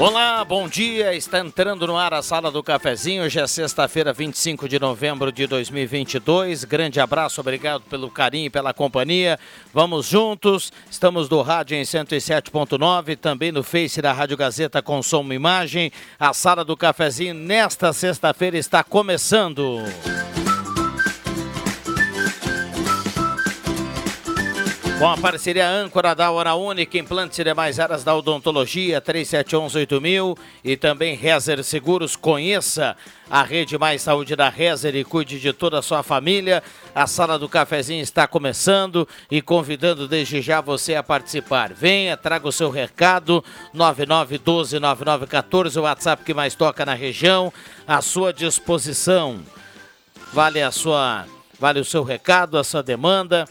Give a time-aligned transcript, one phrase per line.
[0.00, 1.12] Olá, bom dia.
[1.12, 3.24] Está entrando no ar a sala do cafezinho.
[3.24, 6.62] Hoje é sexta-feira, 25 de novembro de 2022.
[6.62, 9.40] Grande abraço, obrigado pelo carinho e pela companhia.
[9.74, 10.72] Vamos juntos.
[10.88, 15.90] Estamos do rádio em 107.9, também no Face da Rádio Gazeta com som e imagem.
[16.16, 19.82] A sala do cafezinho nesta sexta-feira está começando.
[24.98, 30.76] Com a parceria âncora da Hora Única, implantes e demais áreas da odontologia, 3711-8000 e
[30.76, 32.16] também Rezer Seguros.
[32.16, 32.96] Conheça
[33.30, 36.64] a rede Mais Saúde da Rezer e cuide de toda a sua família.
[36.92, 41.72] A sala do cafezinho está começando e convidando desde já você a participar.
[41.72, 47.52] Venha, traga o seu recado, 9912-9914, o WhatsApp que mais toca na região,
[47.86, 49.38] à sua disposição.
[50.32, 51.24] Vale a sua,
[51.60, 53.46] vale o seu recado, a sua demanda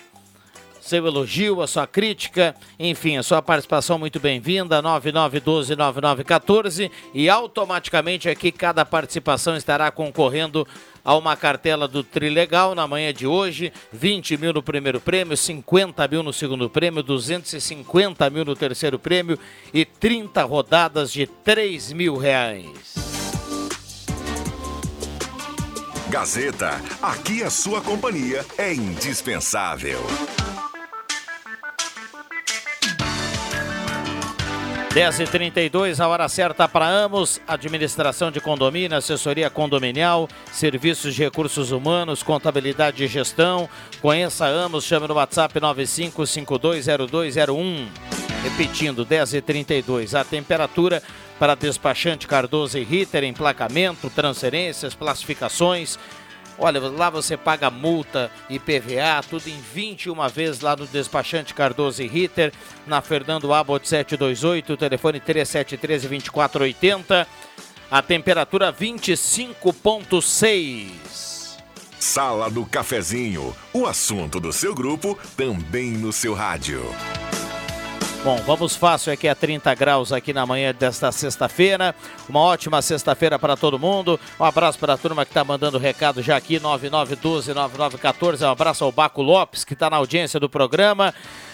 [0.88, 8.54] seu elogio, a sua crítica, enfim, a sua participação muito bem-vinda, 9912-9914 e automaticamente aqui
[8.54, 10.66] cada participação estará concorrendo
[11.04, 16.08] a uma cartela do Trilegal na manhã de hoje, 20 mil no primeiro prêmio, 50
[16.08, 19.38] mil no segundo prêmio, 250 mil no terceiro prêmio
[19.74, 23.18] e 30 rodadas de 3 mil reais.
[26.10, 30.00] Gazeta, aqui a sua companhia é indispensável.
[34.98, 42.24] 10h32, a hora certa para Amos, administração de condomínio, assessoria condominial, serviços de recursos humanos,
[42.24, 43.70] contabilidade e gestão.
[44.02, 47.86] Conheça Amos, chame no WhatsApp 95520201.
[48.42, 51.04] Repetindo, 10h32, a temperatura
[51.38, 56.00] para despachante Cardoso e Ritter, emplacamento, transferências, classificações,
[56.60, 62.02] Olha, lá você paga multa e PVA, tudo em 21 vezes lá no despachante Cardoso
[62.02, 62.52] e Ritter,
[62.86, 67.28] na Fernando Abbott 728, telefone 3713 2480.
[67.90, 70.88] A temperatura 25.6.
[72.00, 76.82] Sala do Cafezinho, o assunto do seu grupo também no seu rádio.
[78.24, 81.96] Bom, vamos fácil aqui a 30 graus aqui na manhã desta sexta-feira.
[82.28, 84.20] Uma ótima sexta-feira para todo mundo.
[84.40, 88.46] Um abraço para a turma que está mandando recado já aqui, 9912-9914.
[88.46, 91.14] Um abraço ao Baco Lopes, que está na audiência do programa.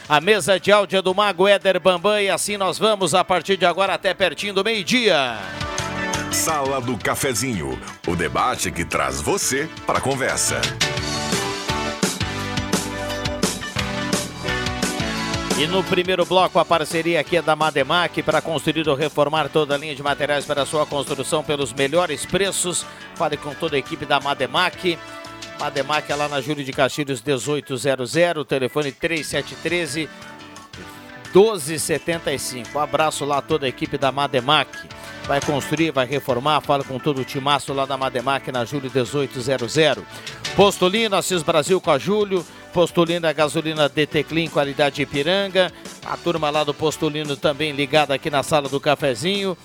[0.09, 3.55] A mesa de áudio é do Mago Éder Bambam e assim nós vamos a partir
[3.57, 5.37] de agora até pertinho do meio-dia.
[6.31, 10.59] Sala do Cafezinho, o debate que traz você para a conversa.
[15.59, 19.75] E no primeiro bloco, a parceria aqui é da Mademac para construir ou reformar toda
[19.75, 22.83] a linha de materiais para sua construção pelos melhores preços.
[23.15, 24.97] Fale com toda a equipe da Mademac.
[25.59, 28.11] Mademac é lá na Júlio de Castilhos 1800,
[28.47, 30.09] telefone 3713
[31.33, 32.77] 1275.
[32.77, 34.69] Um abraço lá a toda a equipe da Mademac.
[35.25, 40.03] Vai construir, vai reformar, fala com todo o timaço lá da Mademac na Júlio 1800.
[40.55, 42.43] Postolino, Assis Brasil com a Júlio.
[42.73, 45.71] Postulino, a gasolina DT Clean, qualidade Ipiranga.
[46.03, 49.55] A turma lá do Postulino também ligada aqui na sala do cafezinho.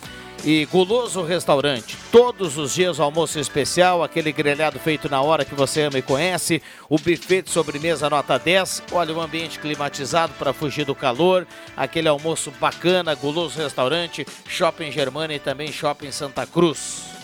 [0.45, 5.83] E Guloso Restaurante, todos os dias almoço especial, aquele grelhado feito na hora que você
[5.83, 10.85] ama e conhece, o buffet de sobremesa nota 10, olha o ambiente climatizado para fugir
[10.85, 11.45] do calor,
[11.77, 17.18] aquele almoço bacana, Guloso Restaurante, Shopping Germana e também Shopping Santa Cruz.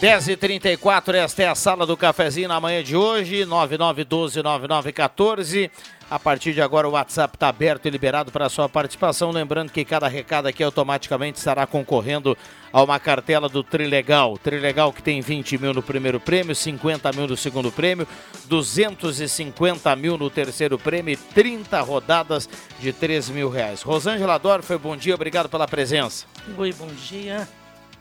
[0.00, 5.70] 10h34, esta é a sala do cafezinho na manhã de hoje, 9912-9914.
[6.10, 9.30] A partir de agora o WhatsApp está aberto e liberado para sua participação.
[9.30, 12.36] Lembrando que cada recado aqui automaticamente estará concorrendo
[12.70, 14.36] a uma cartela do Trilegal.
[14.36, 18.06] Trilegal que tem 20 mil no primeiro prêmio, 50 mil no segundo prêmio,
[18.44, 22.46] 250 mil no terceiro prêmio e 30 rodadas
[22.78, 23.80] de 3 mil reais.
[23.80, 26.26] Rosângela Dorfer, bom dia, obrigado pela presença.
[26.58, 27.48] Oi, bom dia.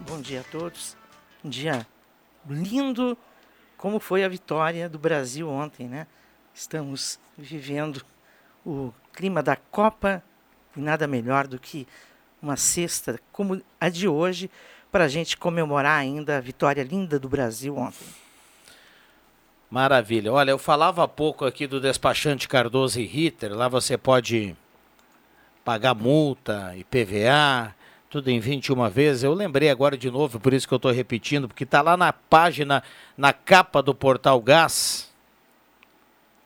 [0.01, 0.97] Bom dia a todos.
[1.45, 1.85] Um dia
[2.49, 3.15] lindo,
[3.77, 6.07] como foi a vitória do Brasil ontem, né?
[6.55, 8.03] Estamos vivendo
[8.65, 10.23] o clima da Copa
[10.75, 11.87] e nada melhor do que
[12.41, 14.49] uma sexta como a de hoje
[14.91, 18.07] para a gente comemorar ainda a vitória linda do Brasil ontem.
[19.69, 20.33] Maravilha.
[20.33, 23.53] Olha, eu falava há pouco aqui do despachante Cardoso e Ritter.
[23.53, 24.55] Lá você pode
[25.63, 27.75] pagar multa, IPVA,
[28.09, 29.23] tudo em 21 vezes.
[29.23, 32.13] Eu lembrei agora de novo, por isso que eu estou repetindo, porque está lá na
[32.13, 32.83] página,
[33.17, 35.13] na capa do Portal Gás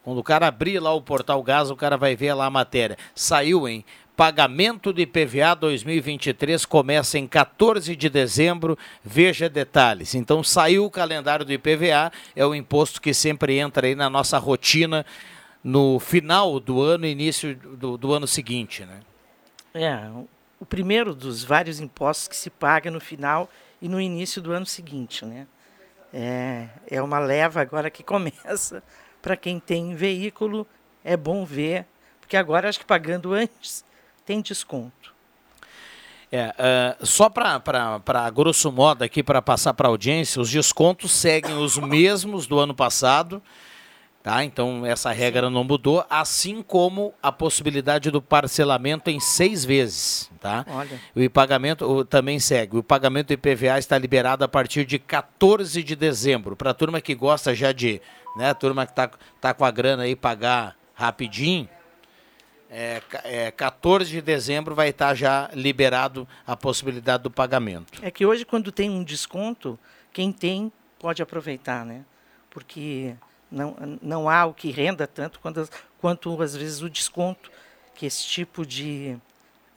[0.09, 2.97] quando o cara abrir lá o portal Gás, o cara vai ver lá a matéria.
[3.13, 3.85] Saiu, hein?
[4.15, 8.75] Pagamento de IPVA 2023 começa em 14 de dezembro.
[9.03, 10.15] Veja detalhes.
[10.15, 14.39] Então saiu o calendário do IPVA, é o imposto que sempre entra aí na nossa
[14.39, 15.05] rotina
[15.63, 19.01] no final do ano início do, do ano seguinte, né?
[19.73, 20.09] É,
[20.59, 23.49] o primeiro dos vários impostos que se paga no final
[23.81, 25.47] e no início do ano seguinte, né?
[26.13, 28.83] É, é uma leva agora que começa
[29.21, 30.67] para quem tem veículo,
[31.03, 31.85] é bom ver,
[32.19, 33.85] porque agora acho que pagando antes
[34.25, 35.13] tem desconto.
[36.31, 36.53] É,
[36.99, 41.77] uh, só para grosso modo aqui, para passar para a audiência, os descontos seguem os
[41.77, 43.41] mesmos do ano passado,
[44.29, 44.43] tá?
[44.43, 50.63] Então essa regra não mudou, assim como a possibilidade do parcelamento em seis vezes, tá?
[50.69, 51.01] Olha.
[51.15, 52.77] O pagamento o, também segue.
[52.77, 56.55] O pagamento do IPVA está liberado a partir de 14 de dezembro.
[56.55, 57.99] Para a turma que gosta já de
[58.37, 58.51] né?
[58.51, 59.09] A turma que tá,
[59.41, 61.67] tá com a grana aí pagar rapidinho.
[62.69, 67.99] É, é, 14 de dezembro vai estar tá já liberado a possibilidade do pagamento.
[68.03, 69.79] É que hoje, quando tem um desconto,
[70.13, 72.05] quem tem pode aproveitar, né?
[72.51, 73.15] Porque
[73.51, 75.69] não, não há o que renda tanto quanto,
[75.99, 77.51] quanto às vezes o desconto
[77.95, 79.17] que esse tipo de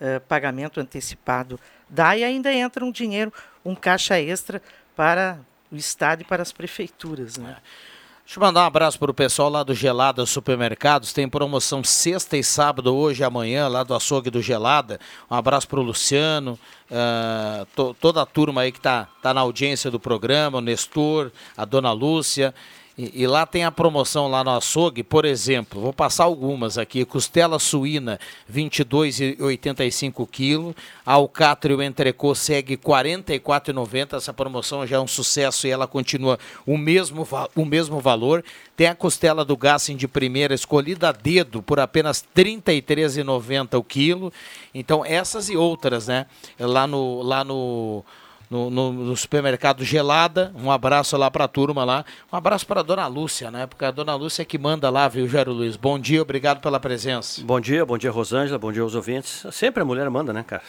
[0.00, 1.58] uh, pagamento antecipado
[1.88, 3.32] dá e ainda entra um dinheiro,
[3.64, 4.62] um caixa extra
[4.94, 5.38] para
[5.70, 7.56] o Estado e para as prefeituras, né?
[7.58, 7.92] É.
[8.24, 11.12] Deixa eu mandar um abraço para o pessoal lá do Gelada Supermercados.
[11.12, 15.00] Tem promoção sexta e sábado, hoje e amanhã, lá do açougue do Gelada.
[15.28, 16.58] Um abraço para o Luciano,
[16.88, 21.32] uh, to, toda a turma aí que está tá na audiência do programa, o Nestor,
[21.56, 22.54] a Dona Lúcia.
[22.96, 27.06] E, e, lá tem a promoção lá no açougue, por exemplo, vou passar algumas aqui,
[27.06, 28.20] costela suína
[28.52, 35.70] 22,85 kg, alcatra e o entrecô segue 44,90, essa promoção já é um sucesso e
[35.70, 38.44] ela continua o mesmo, o mesmo valor.
[38.76, 43.82] Tem a costela do Gassen de primeira escolhida a dedo por apenas R$ 33,90 o
[43.82, 44.32] quilo.
[44.74, 46.26] Então essas e outras, né?
[46.58, 48.04] Lá no lá no
[48.52, 50.52] no, no, no, supermercado Gelada.
[50.54, 52.04] Um abraço lá para a turma lá.
[52.30, 53.66] Um abraço para a dona Lúcia, né?
[53.66, 55.74] Porque a dona Lúcia é que manda lá, viu, Jairo Luiz?
[55.74, 57.40] Bom dia, obrigado pela presença.
[57.42, 59.46] Bom dia, bom dia, Rosângela, bom dia aos ouvintes.
[59.50, 60.62] Sempre a mulher manda, né, cara?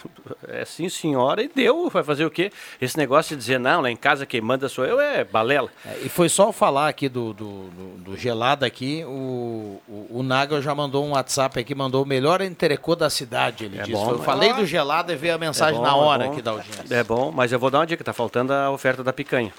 [0.47, 1.89] É sim, senhora, e deu.
[1.89, 2.53] Vai fazer o quê?
[2.79, 5.69] Esse negócio de dizer, não, lá em casa quem manda sou eu, é balela.
[5.85, 10.23] É, e foi só falar aqui do, do, do, do Gelada aqui, o, o, o
[10.23, 13.91] Nagel já mandou um WhatsApp aqui, mandou o melhor entrecô da cidade, ele é disse.
[13.91, 16.41] Bom, eu falei do Gelada e veio a mensagem é bom, na hora é aqui
[16.41, 16.95] da audiência.
[16.95, 19.51] É bom, mas eu vou dar uma dica, tá faltando a oferta da picanha.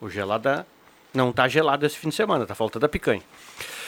[0.00, 0.66] O gelada
[1.14, 3.22] não tá gelado esse fim de semana, tá faltando a picanha.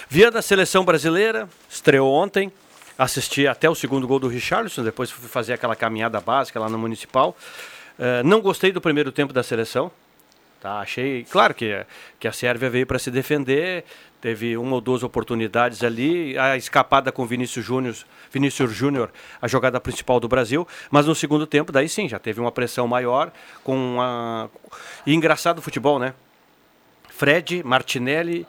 [0.09, 2.51] Via da seleção brasileira, estreou ontem,
[2.97, 6.79] assisti até o segundo gol do Richarlison, depois fui fazer aquela caminhada básica lá no
[6.79, 7.37] Municipal.
[7.99, 9.91] Uh, não gostei do primeiro tempo da seleção,
[10.59, 11.85] Tá, achei, claro que,
[12.19, 13.85] que a Sérvia veio para se defender,
[14.27, 17.95] teve uma ou duas oportunidades ali, a escapada com Vinícius Júnior,
[18.33, 19.09] Vinícius Júnior,
[19.41, 22.89] a jogada principal do Brasil, mas no segundo tempo daí sim, já teve uma pressão
[22.89, 23.31] maior
[23.63, 24.49] com a
[25.07, 26.13] e engraçado o futebol, né?
[27.09, 28.45] Fred, Martinelli,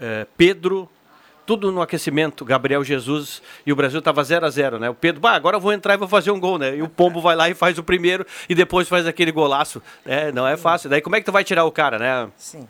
[0.00, 0.88] eh, Pedro,
[1.44, 4.88] tudo no aquecimento, Gabriel Jesus e o Brasil estava 0 a 0 né?
[4.88, 6.74] O Pedro, bah, agora eu vou entrar e vou fazer um gol, né?
[6.74, 9.82] E o Pombo vai lá e faz o primeiro e depois faz aquele golaço.
[10.06, 10.88] É, não é fácil.
[10.88, 12.30] Daí como é que tu vai tirar o cara, né?
[12.38, 12.66] Sim.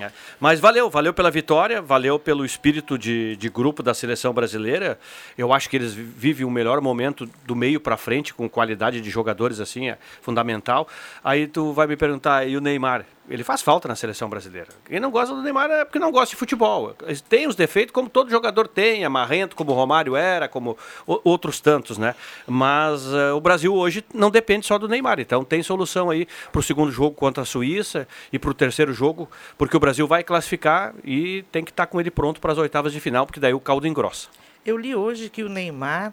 [0.00, 0.10] É.
[0.40, 4.98] Mas valeu, valeu pela vitória, valeu pelo espírito de, de grupo da seleção brasileira.
[5.36, 9.10] Eu acho que eles vivem o melhor momento do meio para frente, com qualidade de
[9.10, 10.88] jogadores assim, é fundamental.
[11.22, 13.04] Aí tu vai me perguntar, e o Neymar?
[13.28, 14.68] Ele faz falta na seleção brasileira.
[14.84, 16.94] Quem não gosta do Neymar é porque não gosta de futebol.
[17.28, 20.76] Tem os defeitos, como todo jogador tem, é marrento, como o Romário era, como
[21.06, 22.14] outros tantos, né?
[22.46, 25.20] Mas uh, o Brasil hoje não depende só do Neymar.
[25.20, 28.92] Então tem solução aí para o segundo jogo contra a Suíça e para o terceiro
[28.92, 32.52] jogo, porque o Brasil vai classificar e tem que estar tá com ele pronto para
[32.52, 34.28] as oitavas de final, porque daí o caldo engrossa.
[34.66, 36.12] Eu li hoje que o Neymar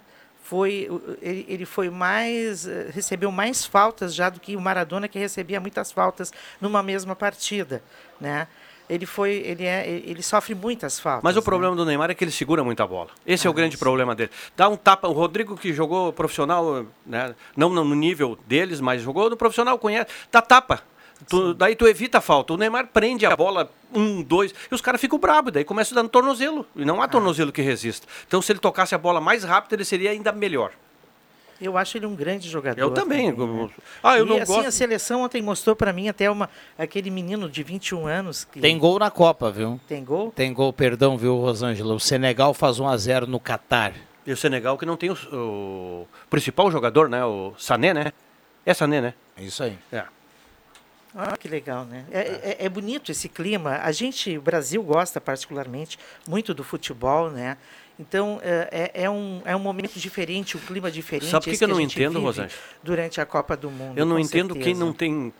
[0.51, 0.89] foi
[1.21, 5.61] ele, ele foi mais eh, recebeu mais faltas já do que o Maradona que recebia
[5.61, 7.81] muitas faltas numa mesma partida,
[8.19, 8.49] né?
[8.89, 11.23] Ele foi ele é ele sofre muitas faltas.
[11.23, 11.45] Mas o né?
[11.45, 13.11] problema do Neymar é que ele segura muita bola.
[13.25, 13.79] Esse é o Ah, grande sim.
[13.79, 14.29] problema dele.
[14.57, 15.07] Dá um tapa.
[15.07, 20.09] O Rodrigo que jogou profissional, né, não no nível deles, mas jogou no profissional, conhece.
[20.29, 20.83] Dá tapa.
[21.29, 22.53] Tu- daí tu evita a falta.
[22.53, 26.09] O Neymar prende a bola, um, dois, e os caras ficam bravos, daí começa dando
[26.09, 26.65] tornozelo.
[26.75, 26.85] E Ah.
[26.85, 28.07] não há tornozelo que resista.
[28.27, 30.71] Então, se ele tocasse a bola mais rápido, ele seria ainda melhor.
[31.61, 32.81] Eu acho ele um grande jogador.
[32.81, 33.31] Eu também.
[33.31, 33.69] né?
[34.01, 34.67] Ah, eu e não assim, gosto.
[34.67, 38.79] a seleção ontem mostrou para mim até uma aquele menino de 21 anos que Tem
[38.79, 39.79] gol na Copa, viu?
[39.87, 40.31] tem gol.
[40.31, 41.93] Tem gol, perdão, viu, Rosângela?
[41.93, 43.93] O Senegal faz 1 a 0 no Catar.
[44.25, 47.23] E o Senegal que não tem o, o principal jogador, né?
[47.23, 48.11] O Sané, né?
[48.65, 49.13] É Sané, né?
[49.37, 49.77] É isso aí.
[49.91, 50.03] É.
[51.15, 52.05] Ah, que legal, né?
[52.11, 53.79] É, é- é bonito esse clima.
[53.83, 57.57] A gente, o Brasil gosta particularmente muito do futebol, né?
[57.99, 61.29] Então é, é- é um, é um momento diferente, um clima diferente.
[61.29, 62.59] Sabe por que que eu não entendo, Rosângela?
[62.81, 63.97] Durante a Copa do Mundo.
[63.97, 64.85] Eu não entendo quem certeza.
[64.85, 65.33] não tem.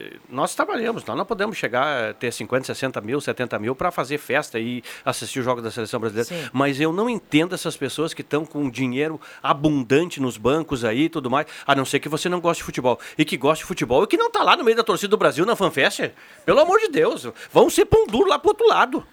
[0.00, 3.90] Eh, Nós trabalhamos, nós não podemos chegar a ter 50, 60 mil, 70 mil para
[3.90, 6.28] fazer festa e assistir o jogo da seleção brasileira.
[6.28, 6.48] Sim.
[6.52, 11.08] Mas eu não entendo essas pessoas que estão com dinheiro abundante nos bancos aí e
[11.08, 12.98] tudo mais, a não ser que você não goste de futebol.
[13.18, 15.16] E que goste de futebol e que não está lá no meio da torcida do
[15.16, 16.10] Brasil na FanFest.
[16.44, 19.06] Pelo amor de Deus, vão ser pão duro lá pro outro lado.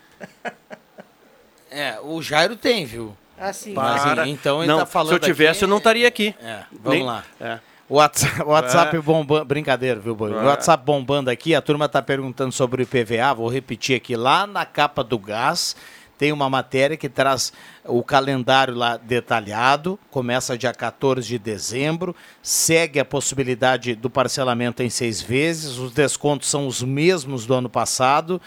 [1.70, 3.15] É, o Jairo tem, viu?
[3.38, 4.27] Assim, Mas, Para.
[4.27, 6.34] então ele não, tá falando se eu tivesse, aqui- eu não estaria aqui.
[6.41, 7.24] É, vamos Nem- lá.
[7.39, 7.60] É.
[7.89, 9.46] WhatsApp, WhatsApp bombando.
[9.46, 10.32] Brincadeira, viu, Boi?
[10.32, 10.36] É.
[10.36, 13.34] WhatsApp bombando aqui, a turma está perguntando sobre o IPVA.
[13.34, 14.15] Vou repetir aqui.
[14.15, 15.75] Lá na capa do gás
[16.17, 17.53] tem uma matéria que traz
[17.86, 19.98] o calendário lá detalhado.
[20.12, 22.15] Começa dia 14 de dezembro.
[22.41, 25.77] Segue a possibilidade do parcelamento em seis vezes.
[25.77, 28.41] Os descontos são os mesmos do ano passado.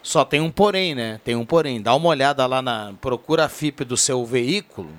[0.00, 1.20] Só tem um porém, né?
[1.24, 1.82] Tem um porém.
[1.82, 2.92] Dá uma olhada lá na.
[3.00, 4.90] Procura a FIP do seu veículo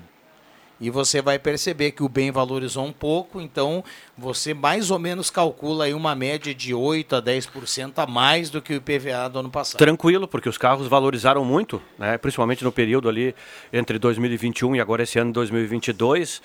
[0.80, 3.82] e você vai perceber que o bem valorizou um pouco, então
[4.16, 8.62] você mais ou menos calcula aí uma média de 8 a 10% a mais do
[8.62, 9.78] que o IPVA do ano passado.
[9.78, 12.16] Tranquilo, porque os carros valorizaram muito, né?
[12.18, 13.34] principalmente no período ali
[13.72, 16.40] entre 2021 e agora esse ano 2022.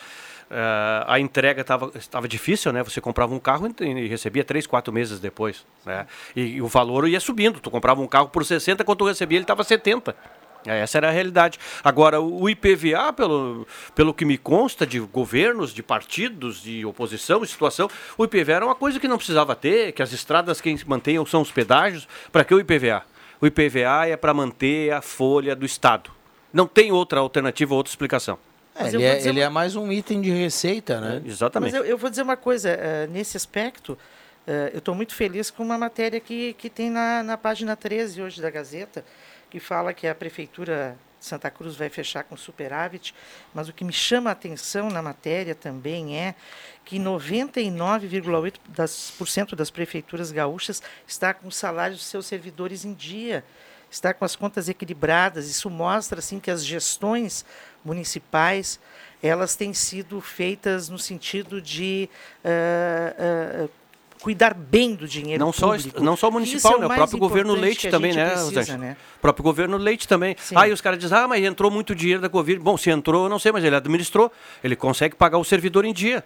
[0.50, 2.84] Eh, a entrega estava difícil, né?
[2.84, 6.06] Você comprava um carro e e recebia três, quatro meses depois, né?
[6.36, 7.60] E, e o valor ia subindo.
[7.60, 10.16] Tu comprava um carro por 60, quando tu recebia ele estava 70.
[10.66, 11.60] É, Essa era a realidade.
[11.84, 17.48] Agora, o IPVA, pelo, pelo que me consta de governos, de partidos, de oposição, de
[17.48, 21.26] situação, o IPVA era uma coisa que não precisava ter, que as estradas quem mantenham
[21.26, 22.08] são os pedágios.
[22.32, 23.04] Para que o IPVA?
[23.42, 26.10] O IPVA é para manter a folha do Estado.
[26.54, 28.38] Não tem outra alternativa, outra explicação.
[28.76, 31.20] É, Mas eu ele, é, ele uma- é mais um item de receita, né?
[31.24, 31.76] Mas Exatamente.
[31.76, 33.98] eu, eu vou dizer uma coisa, eh, nesse aspecto,
[34.48, 38.22] eh, eu estou muito feliz com uma matéria que, que tem na, na página 13
[38.22, 39.04] hoje da Gazeta,
[39.54, 43.14] que fala que a Prefeitura de Santa Cruz vai fechar com superávit,
[43.54, 46.34] mas o que me chama a atenção na matéria também é
[46.84, 53.46] que 99,8% das, prefeituras gaúchas está com o salário dos seus servidores em dia,
[53.92, 55.48] está com as contas equilibradas.
[55.48, 57.46] Isso mostra assim que as gestões
[57.86, 58.80] municipais
[59.22, 62.10] elas têm sido feitas no sentido de
[62.44, 63.70] ah, ah,
[64.24, 66.02] cuidar bem do dinheiro Não só, público.
[66.02, 66.86] não só o Isso municipal, é o né?
[66.88, 68.96] O próprio governo Leite também, né, precisa, né?
[69.18, 70.36] O próprio governo Leite também.
[70.40, 70.56] Sim.
[70.58, 72.58] Aí os caras dizem, ah, mas entrou muito dinheiro da Covid.
[72.60, 74.32] Bom, se entrou, eu não sei, mas ele administrou.
[74.64, 76.24] Ele consegue pagar o servidor em dia.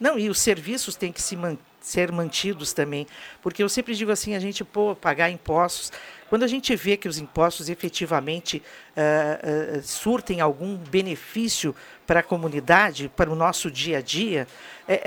[0.00, 3.06] Não, e os serviços têm que se man- ser mantidos também.
[3.40, 5.92] Porque eu sempre digo assim, a gente pô, pagar impostos.
[6.28, 8.60] Quando a gente vê que os impostos efetivamente
[8.96, 9.38] ah,
[9.76, 11.72] ah, surtem algum benefício
[12.04, 14.48] para a comunidade, para o nosso dia a dia,
[14.88, 15.00] é- é-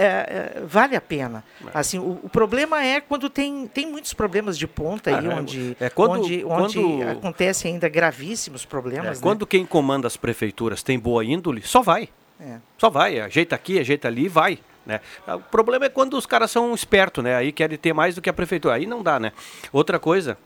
[0.58, 1.44] é, vale a pena.
[1.74, 5.36] Assim, o, o problema é quando tem, tem muitos problemas de ponta aí, Ah, é,
[5.36, 9.18] onde, é quando- onde, onde quando- acontecem ainda gravíssimos É, problemas.
[9.20, 9.24] né?
[9.24, 12.08] Quando quem comanda as prefeituras tem boa índole, só vai.
[12.40, 12.58] É.
[12.78, 14.60] Só vai, ajeita aqui, ajeita ali e vai.
[14.86, 15.02] Né?
[15.28, 17.36] O problema é quando os caras são espertos, né?
[17.36, 18.76] Aí querem ter mais do que a prefeitura.
[18.76, 19.32] Aí não dá, né?
[19.72, 20.38] Outra coisa,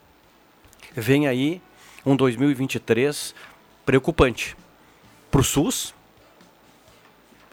[0.94, 1.62] vem aí
[2.06, 3.34] um 2023
[3.86, 4.56] preocupante
[5.32, 5.94] para o SUS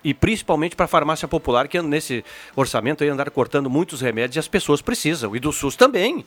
[0.03, 2.25] e principalmente para a farmácia popular, que nesse
[2.57, 5.37] orçamento aí andar cortando muitos remédios e as pessoas precisam.
[5.37, 6.25] E do SUS também.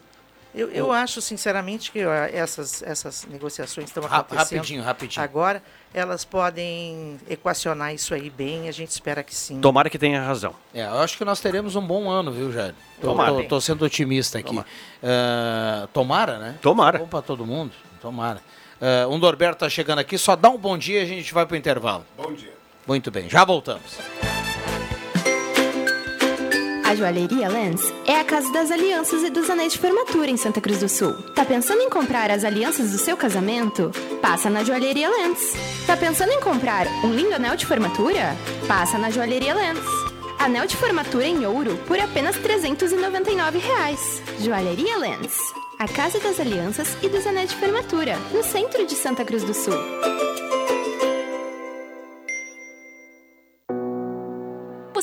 [0.53, 4.57] Eu, eu acho, sinceramente, que essas, essas negociações estão acontecendo.
[4.59, 5.23] rapidinho, rapidinho.
[5.23, 9.61] Agora, elas podem equacionar isso aí bem, a gente espera que sim.
[9.61, 10.55] Tomara que tenha razão.
[10.73, 12.73] É, eu acho que nós teremos um bom ano, viu, Jair?
[12.99, 13.31] Tô, Tomara.
[13.33, 14.59] tô- tô sendo otimista aqui.
[15.03, 16.55] Ah, tomara, né?
[16.61, 16.97] Tomara.
[16.99, 17.71] Bom para todo mundo.
[18.01, 18.41] Tomara.
[18.81, 21.45] Ah, o Norberto tá chegando aqui, só dá um bom dia e a gente vai
[21.45, 22.05] pro intervalo.
[22.17, 22.53] Bom dia.
[22.87, 24.32] Muito bem, já voltamos.
[26.83, 30.59] A Joalheria Lens é a casa das alianças e dos anéis de formatura em Santa
[30.59, 31.13] Cruz do Sul.
[31.33, 33.89] Tá pensando em comprar as alianças do seu casamento?
[34.21, 35.53] Passa na Joalheria Lens.
[35.87, 38.35] Tá pensando em comprar um lindo anel de formatura?
[38.67, 39.79] Passa na Joalheria Lens.
[40.37, 44.21] Anel de formatura em ouro por apenas 399 reais.
[44.39, 45.37] Joalheria Lens.
[45.79, 49.53] A casa das alianças e dos anéis de formatura, no centro de Santa Cruz do
[49.53, 49.73] Sul.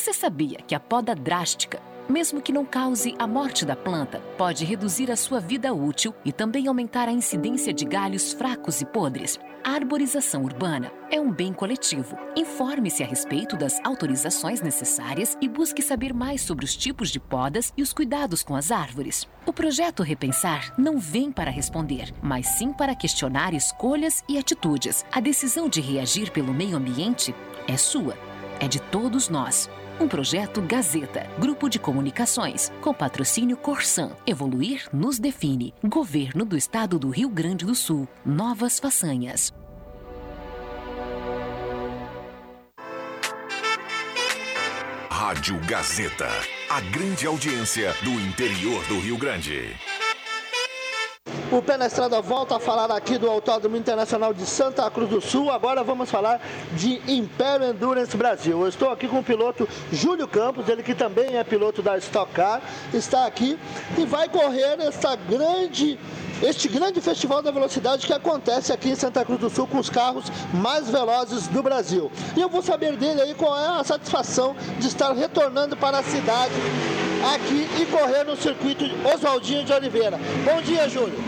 [0.01, 1.79] Você sabia que a poda drástica,
[2.09, 6.31] mesmo que não cause a morte da planta, pode reduzir a sua vida útil e
[6.31, 9.39] também aumentar a incidência de galhos fracos e podres?
[9.63, 12.17] A arborização urbana é um bem coletivo.
[12.35, 17.71] Informe-se a respeito das autorizações necessárias e busque saber mais sobre os tipos de podas
[17.77, 19.29] e os cuidados com as árvores.
[19.45, 25.05] O projeto Repensar não vem para responder, mas sim para questionar escolhas e atitudes.
[25.11, 27.35] A decisão de reagir pelo meio ambiente
[27.67, 28.17] é sua,
[28.59, 29.69] é de todos nós.
[30.01, 34.09] Um projeto Gazeta, Grupo de Comunicações, com patrocínio Corsan.
[34.25, 35.75] Evoluir nos define.
[35.83, 38.07] Governo do Estado do Rio Grande do Sul.
[38.25, 39.53] Novas façanhas.
[45.07, 46.29] Rádio Gazeta.
[46.67, 49.69] A grande audiência do interior do Rio Grande.
[51.51, 55.19] O Pé na Estrada volta a falar aqui do Autódromo Internacional de Santa Cruz do
[55.19, 55.51] Sul.
[55.51, 56.41] Agora vamos falar
[56.77, 58.61] de Império Endurance Brasil.
[58.61, 62.31] Eu estou aqui com o piloto Júlio Campos, ele que também é piloto da Stock
[62.31, 62.61] Car,
[62.93, 63.59] está aqui
[63.97, 65.99] e vai correr esta grande
[66.41, 69.89] este grande festival da velocidade que acontece aqui em Santa Cruz do Sul com os
[69.89, 72.09] carros mais velozes do Brasil.
[72.35, 76.03] E eu vou saber dele aí qual é a satisfação de estar retornando para a
[76.03, 76.53] cidade
[77.23, 80.19] aqui e correr no circuito Oswaldinho de Oliveira.
[80.43, 81.19] Bom dia, Júlio.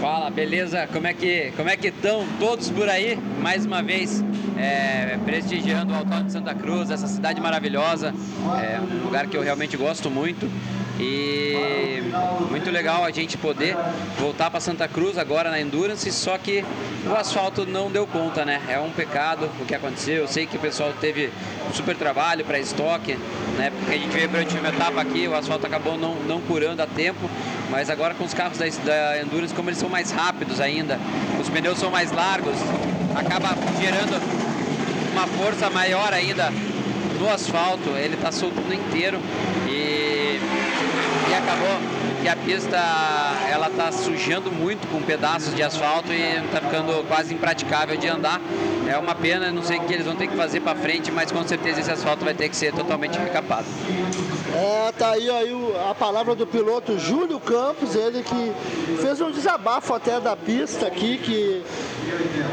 [0.00, 0.86] Fala, beleza?
[0.92, 3.18] Como é que como é que estão todos por aí?
[3.40, 4.22] Mais uma vez
[4.58, 8.14] é, prestigiando o Autódromo de Santa Cruz, essa cidade maravilhosa,
[8.60, 10.50] é um lugar que eu realmente gosto muito.
[10.98, 12.02] E
[12.50, 13.76] muito legal a gente poder
[14.18, 16.64] voltar para Santa Cruz agora na Endurance, só que
[17.06, 18.62] o asfalto não deu conta, né?
[18.68, 20.16] É um pecado o que aconteceu.
[20.22, 21.30] Eu sei que o pessoal teve
[21.74, 23.18] super trabalho para estoque,
[23.58, 23.70] né?
[23.78, 26.82] Porque a gente veio para a última etapa aqui, o asfalto acabou não, não curando
[26.82, 27.28] a tempo,
[27.70, 30.98] mas agora com os carros da, da Endurance, como eles são mais rápidos ainda,
[31.40, 32.56] os pneus são mais largos,
[33.14, 34.20] acaba gerando
[35.12, 36.50] uma força maior ainda
[37.18, 39.18] no asfalto, ele está soltando inteiro
[39.68, 40.38] e
[41.28, 41.78] e acabou
[42.22, 42.76] que a pista
[43.50, 48.40] ela tá sujando muito com pedaços de asfalto e está ficando quase impraticável de andar.
[48.88, 51.32] É uma pena, não sei o que eles vão ter que fazer para frente, mas
[51.32, 53.66] com certeza esse asfalto vai ter que ser totalmente recapado.
[54.54, 55.52] É, tá aí, aí
[55.90, 58.52] a palavra do piloto Júlio Campos, ele que
[59.00, 61.62] fez um desabafo até da pista aqui, que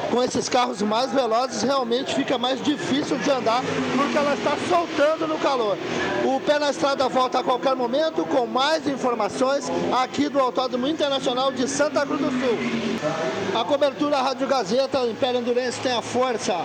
[0.09, 3.61] com esses carros mais velozes realmente fica mais difícil de andar
[3.95, 5.77] porque ela está soltando no calor.
[6.25, 9.71] O pé na estrada volta a qualquer momento com mais informações
[10.03, 13.59] aqui do Autódromo Internacional de Santa Cruz do Sul.
[13.59, 16.55] A cobertura Rádio Gazeta Império Endurance tem a força.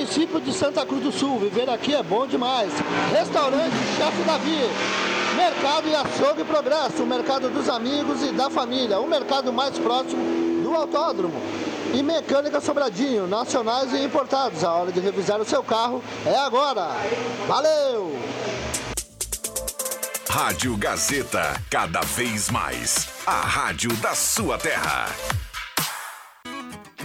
[0.00, 2.72] Município de Santa Cruz do Sul, viver aqui é bom demais.
[3.12, 4.58] Restaurante Chefe Davi.
[5.36, 10.62] Mercado e Açougue Progresso, o mercado dos amigos e da família, o mercado mais próximo
[10.62, 11.34] do autódromo.
[11.92, 14.64] E Mecânica Sobradinho, nacionais e importados.
[14.64, 16.92] A hora de revisar o seu carro é agora.
[17.46, 18.18] Valeu!
[20.30, 23.06] Rádio Gazeta, cada vez mais.
[23.26, 25.08] A rádio da sua terra.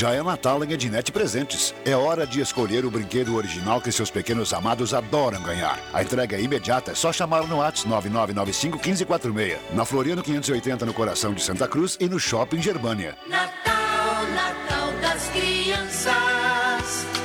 [0.00, 1.74] Já é Natal em Ednet Presentes.
[1.84, 5.78] É hora de escolher o brinquedo original que seus pequenos amados adoram ganhar.
[5.92, 9.58] A entrega é imediata, é só chamar no WhatsApp 9995 1546.
[9.74, 13.14] Na Floriano 580, no coração de Santa Cruz e no Shopping Germânia.
[13.28, 16.39] Natal, Natal das crianças.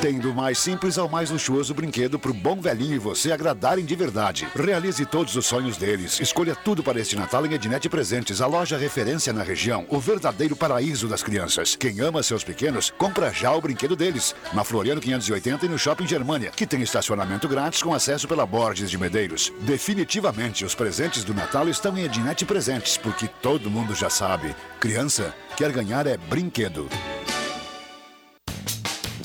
[0.01, 3.95] Tem do mais simples ao mais luxuoso brinquedo pro bom velhinho e você agradarem de
[3.95, 4.47] verdade.
[4.53, 6.19] Realize todos os sonhos deles.
[6.19, 10.55] Escolha tudo para este Natal em Ednet Presentes, a loja referência na região, o verdadeiro
[10.55, 11.75] paraíso das crianças.
[11.75, 14.35] Quem ama seus pequenos, compra já o brinquedo deles.
[14.53, 18.91] Na Floriano 580 e no Shopping Germânia, que tem estacionamento grátis com acesso pela Borges
[18.91, 19.51] de Medeiros.
[19.61, 24.55] Definitivamente, os presentes do Natal estão em Ednet Presentes, porque todo mundo já sabe.
[24.79, 26.87] Criança quer ganhar é brinquedo.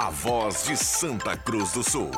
[0.00, 2.12] A voz de Santa Cruz do Sul.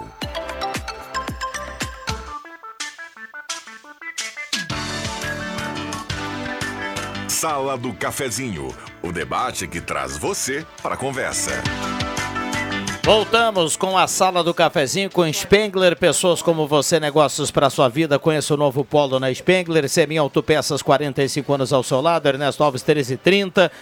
[7.27, 8.69] Sala do Cafezinho.
[9.03, 11.53] O debate que traz você para a conversa.
[13.03, 18.19] Voltamos com a sala do cafezinho com Spengler, pessoas como você, negócios para sua vida.
[18.19, 22.83] Conheça o novo polo na Spengler, Semin Autopeças, 45 anos ao seu lado, Ernesto Alves
[22.83, 23.73] 1330.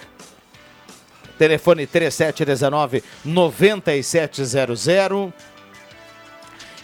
[1.38, 5.32] Telefone 3719 9700.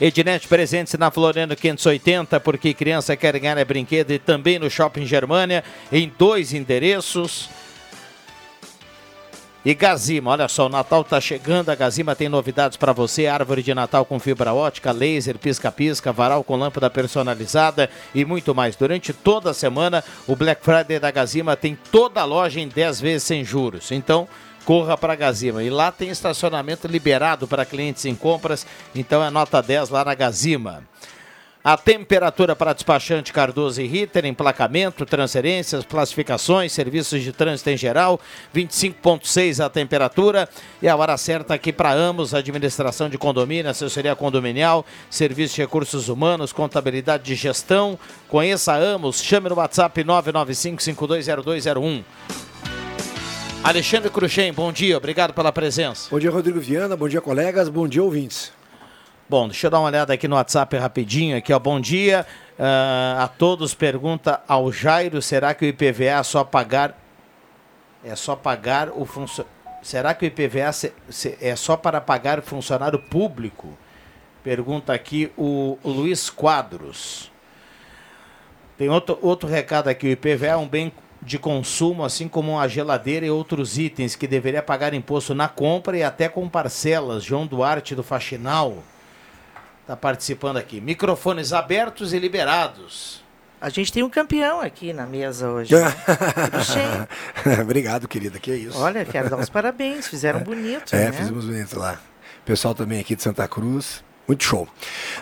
[0.00, 5.06] Ednet presentes na Floriano 580, porque criança quer ganhar é brinquedo e também no Shopping
[5.06, 5.62] Germânia,
[5.92, 7.48] em dois endereços.
[9.64, 13.62] E Gazima, olha só, o Natal está chegando, a Gazima tem novidades para você, árvore
[13.62, 18.76] de Natal com fibra ótica, laser, pisca-pisca, varal com lâmpada personalizada e muito mais.
[18.76, 23.00] Durante toda a semana, o Black Friday da Gazima tem toda a loja em 10
[23.00, 23.90] vezes sem juros.
[23.90, 24.28] Então,
[24.66, 25.62] corra para a Gazima.
[25.62, 30.14] E lá tem estacionamento liberado para clientes em compras, então é nota 10 lá na
[30.14, 30.82] Gazima.
[31.66, 38.20] A temperatura para despachante Cardoso e Ritter, emplacamento, transferências, classificações, serviços de trânsito em geral,
[38.54, 40.46] 25,6 a temperatura.
[40.82, 46.10] E a hora certa aqui para Amos, administração de condomínio, assessoria condominial, serviço de recursos
[46.10, 47.98] humanos, contabilidade de gestão.
[48.28, 52.04] Conheça a Amos, chame no WhatsApp 995-520201.
[53.62, 56.10] Alexandre Cruxem, bom dia, obrigado pela presença.
[56.10, 58.52] Bom dia, Rodrigo Viana, bom dia, colegas, bom dia, ouvintes.
[59.26, 61.34] Bom, deixa eu dar uma olhada aqui no WhatsApp rapidinho.
[61.34, 61.58] Aqui, ó.
[61.58, 62.26] Bom dia
[62.58, 63.72] uh, a todos.
[63.72, 66.94] Pergunta ao Jairo: será que o IPVA é só pagar.
[68.04, 69.54] É só pagar o funcionário.
[69.82, 73.68] Será que o IPVA se, se, é só para pagar o funcionário público?
[74.42, 77.32] Pergunta aqui o, o Luiz Quadros.
[78.76, 82.68] Tem outro, outro recado aqui: o IPVA é um bem de consumo, assim como a
[82.68, 87.24] geladeira e outros itens que deveria pagar imposto na compra e até com parcelas.
[87.24, 88.82] João Duarte do Faxinal
[89.84, 90.80] está participando aqui.
[90.80, 93.22] Microfones abertos e liberados.
[93.60, 95.74] A gente tem um campeão aqui na mesa hoje.
[97.44, 97.58] Né?
[97.62, 98.38] Obrigado, querida.
[98.38, 98.78] Que é isso.
[98.78, 100.06] Olha, quero dar os parabéns.
[100.06, 100.94] Fizeram bonito.
[100.94, 101.12] É, né?
[101.12, 101.98] fizemos bonito lá.
[102.44, 104.02] Pessoal também aqui de Santa Cruz.
[104.26, 104.66] Muito show.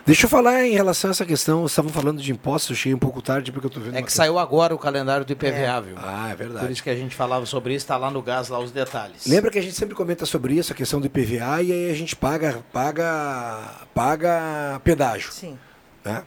[0.07, 1.67] Deixa eu falar em relação a essa questão.
[1.67, 3.97] Estavam falando de impostos, eu cheguei um pouco tarde porque eu tô vendo.
[3.97, 5.81] É que saiu agora o calendário do IPVA, é.
[5.81, 5.95] viu?
[5.99, 6.67] Ah, é verdade.
[6.67, 9.27] Por isso que a gente falava sobre isso, está lá no gás, lá os detalhes.
[9.27, 11.95] Lembra que a gente sempre comenta sobre isso, a questão do IPVA, e aí a
[11.95, 15.33] gente paga, paga, paga pedágio.
[15.33, 15.59] Sim.
[16.05, 16.23] Né?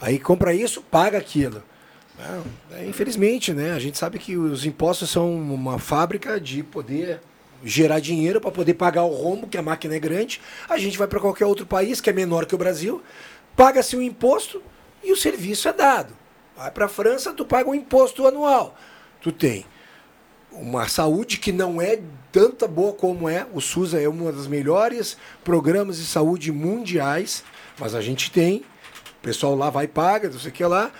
[0.00, 1.62] Aí compra isso, paga aquilo.
[2.70, 3.72] É, infelizmente, né?
[3.72, 7.20] A gente sabe que os impostos são uma fábrica de poder
[7.64, 10.40] gerar dinheiro para poder pagar o rombo, que a máquina é grande.
[10.68, 13.02] A gente vai para qualquer outro país que é menor que o Brasil,
[13.56, 14.62] paga-se um imposto
[15.02, 16.14] e o serviço é dado.
[16.56, 18.76] Vai para a França, tu paga um imposto anual.
[19.20, 19.64] Tu tem
[20.52, 23.46] uma saúde que não é tanta boa como é.
[23.52, 27.44] O SUS é uma das melhores programas de saúde mundiais,
[27.78, 28.64] mas a gente tem.
[29.18, 30.90] O pessoal lá vai paga, não sei o que lá.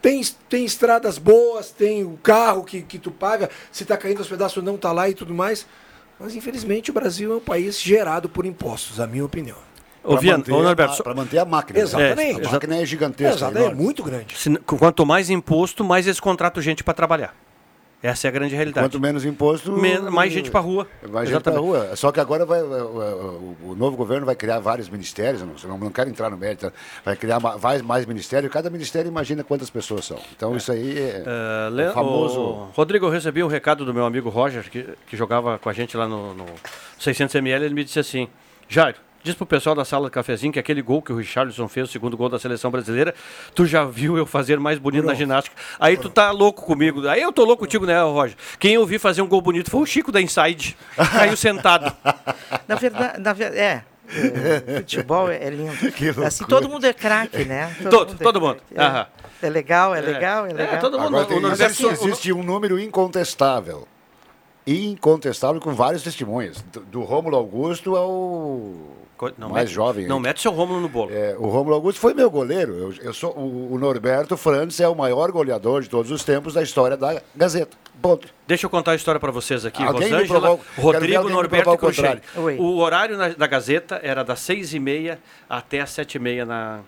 [0.00, 4.28] Tem, tem estradas boas, tem o carro que, que tu paga, se está caindo aos
[4.28, 5.66] pedaços não está lá e tudo mais.
[6.18, 9.56] Mas infelizmente o Brasil é um país gerado por impostos, a minha opinião.
[11.02, 11.80] Para manter a máquina.
[11.80, 12.40] Exatamente.
[12.42, 13.52] É, a máquina é gigantesca.
[13.54, 14.36] É, é muito grande.
[14.36, 17.34] Se, quanto mais imposto, mais eles contratam gente para trabalhar.
[18.02, 18.86] Essa é a grande realidade.
[18.86, 20.86] Quanto menos imposto, Men mais gente para rua.
[21.10, 21.96] Mais gente para rua.
[21.96, 26.30] Só que agora vai, o, novo governo vai criar vários ministérios, não, não quero entrar
[26.30, 26.70] no mérito,
[27.04, 30.18] vai criar mais, mais ministérios, cada ministério imagina quantas pessoas são.
[30.36, 30.56] Então é.
[30.58, 31.24] isso aí é,
[31.70, 32.40] uh, o famoso...
[32.40, 35.72] O, Rodrigo, eu recebi um recado do meu amigo Roger, que, que jogava com a
[35.72, 36.44] gente lá no, no
[37.00, 38.28] 600ml, ele me disse assim,
[38.68, 41.88] Jairo, Diz pro pessoal da sala do cafezinho que aquele gol que o Richarlison fez,
[41.88, 43.12] o segundo gol da seleção brasileira,
[43.56, 45.56] tu já viu eu fazer mais bonito na ginástica.
[45.80, 47.08] Aí tu tá louco comigo.
[47.08, 48.36] Aí eu tô louco contigo, né, Roger?
[48.56, 50.76] Quem eu vi fazer um gol bonito foi o Chico da Inside.
[51.10, 51.92] Caiu sentado.
[52.68, 55.72] Na verdade, na, é, É, futebol é lindo.
[56.24, 57.74] Assim, todo mundo é craque, né?
[57.90, 58.60] Todo, é todo mundo.
[58.72, 58.80] craque.
[58.80, 58.80] É.
[58.80, 59.06] Aham.
[59.42, 60.86] É legal, é legal, é legal.
[61.00, 63.88] Agora, tem- existe, existe um número incontestável.
[64.64, 66.62] Incontestável com vários testemunhas.
[66.72, 69.05] Do, do Rômulo Augusto ao
[69.38, 70.06] Não mais mete- jovem.
[70.06, 71.10] Não mete seu Rômulo no bolo.
[71.12, 72.72] É, o Rômulo Augusto foi meu goleiro.
[72.74, 76.54] Eu, eu sou, o, o Norberto Frantz é o maior goleador de todos os tempos
[76.54, 77.76] da história da Gazeta.
[78.00, 78.28] Ponto.
[78.46, 79.82] Deixa eu contar a história para vocês aqui.
[79.82, 85.18] Alguém Rosângela, Rodrigo, Norberto e o horário na- da Gazeta era das seis e meia
[85.48, 86.80] até as sete e meia na,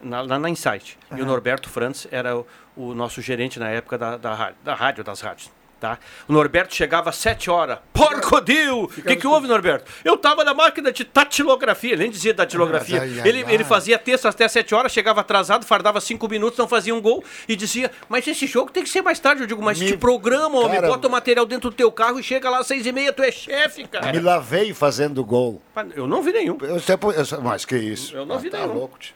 [0.00, 0.98] na, lá na Insight.
[1.16, 1.26] E o.
[1.26, 5.20] Norberto Frantz era o, o nosso gerente na época da, da, rádio, da rádio, das
[5.20, 5.50] rádios.
[5.86, 5.98] Tá?
[6.28, 7.78] O Norberto chegava às sete horas.
[7.92, 8.84] Porcodil!
[8.84, 9.90] O que, que houve, Norberto?
[10.04, 11.92] Eu tava na máquina de datilografia.
[11.92, 13.00] Ele nem dizia datilografia.
[13.02, 13.54] Ai, ai, ele, ai.
[13.54, 17.22] ele fazia texto até sete horas, chegava atrasado, fardava cinco minutos, não fazia um gol
[17.48, 19.42] e dizia: Mas esse jogo tem que ser mais tarde.
[19.42, 22.18] Eu digo: Mas Me- te programa, homem, Cara- bota o material dentro do teu carro
[22.18, 24.12] e chega lá às seis e meia, tu é chefe, cara.
[24.12, 25.60] Me lavei fazendo gol.
[25.94, 26.56] Eu não vi nenhum.
[26.62, 28.16] Eu sempre, eu, mas que isso?
[28.16, 28.74] Eu não Ah, vi tá nenhum.
[28.74, 29.14] louco, tio.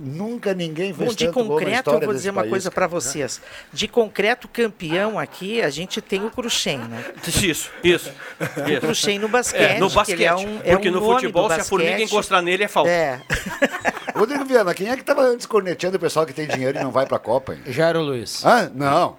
[0.00, 2.70] Nunca ninguém fez Bom, de tanto gol na concreto, eu vou dizer uma país, coisa
[2.70, 3.40] para vocês.
[3.72, 7.04] De concreto campeão aqui, a gente tem o Cruxem, né?
[7.42, 8.12] Isso, isso.
[8.40, 9.60] O Cruxem no basquete.
[9.76, 10.14] É, no que basquete.
[10.16, 12.64] ele é um- é porque um no nome futebol, do se a formiga encostar nele,
[12.64, 12.90] é falta.
[12.90, 13.20] É.
[14.14, 16.90] Rodrigo Viana, quem é que tava antes corneteando o pessoal que tem dinheiro e não
[16.90, 17.54] vai pra Copa?
[17.54, 17.60] Hein?
[17.66, 18.44] Jairo Luiz.
[18.44, 19.16] Ah, não.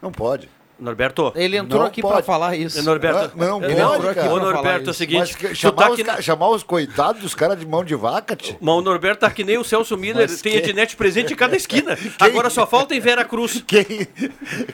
[0.00, 0.48] Não pode.
[0.78, 1.32] Norberto.
[1.34, 2.82] Ele entrou Não aqui para falar isso.
[2.84, 4.28] Norberto, Ah, não ele pode, entrou aqui cara.
[4.32, 5.36] Ô, pra falar Norberto, é o seguinte.
[5.42, 8.56] Mas chamar, tá os, ca- chamar os coitados dos caras de mão de vaca, tio.
[8.60, 11.36] Mas o Norberto tá que nem o Celso Miller, Mas tem quem- Ednet presente em
[11.36, 11.98] cada esquina.
[12.20, 13.62] Agora só falta em Vera Cruz.
[13.66, 13.84] Quem,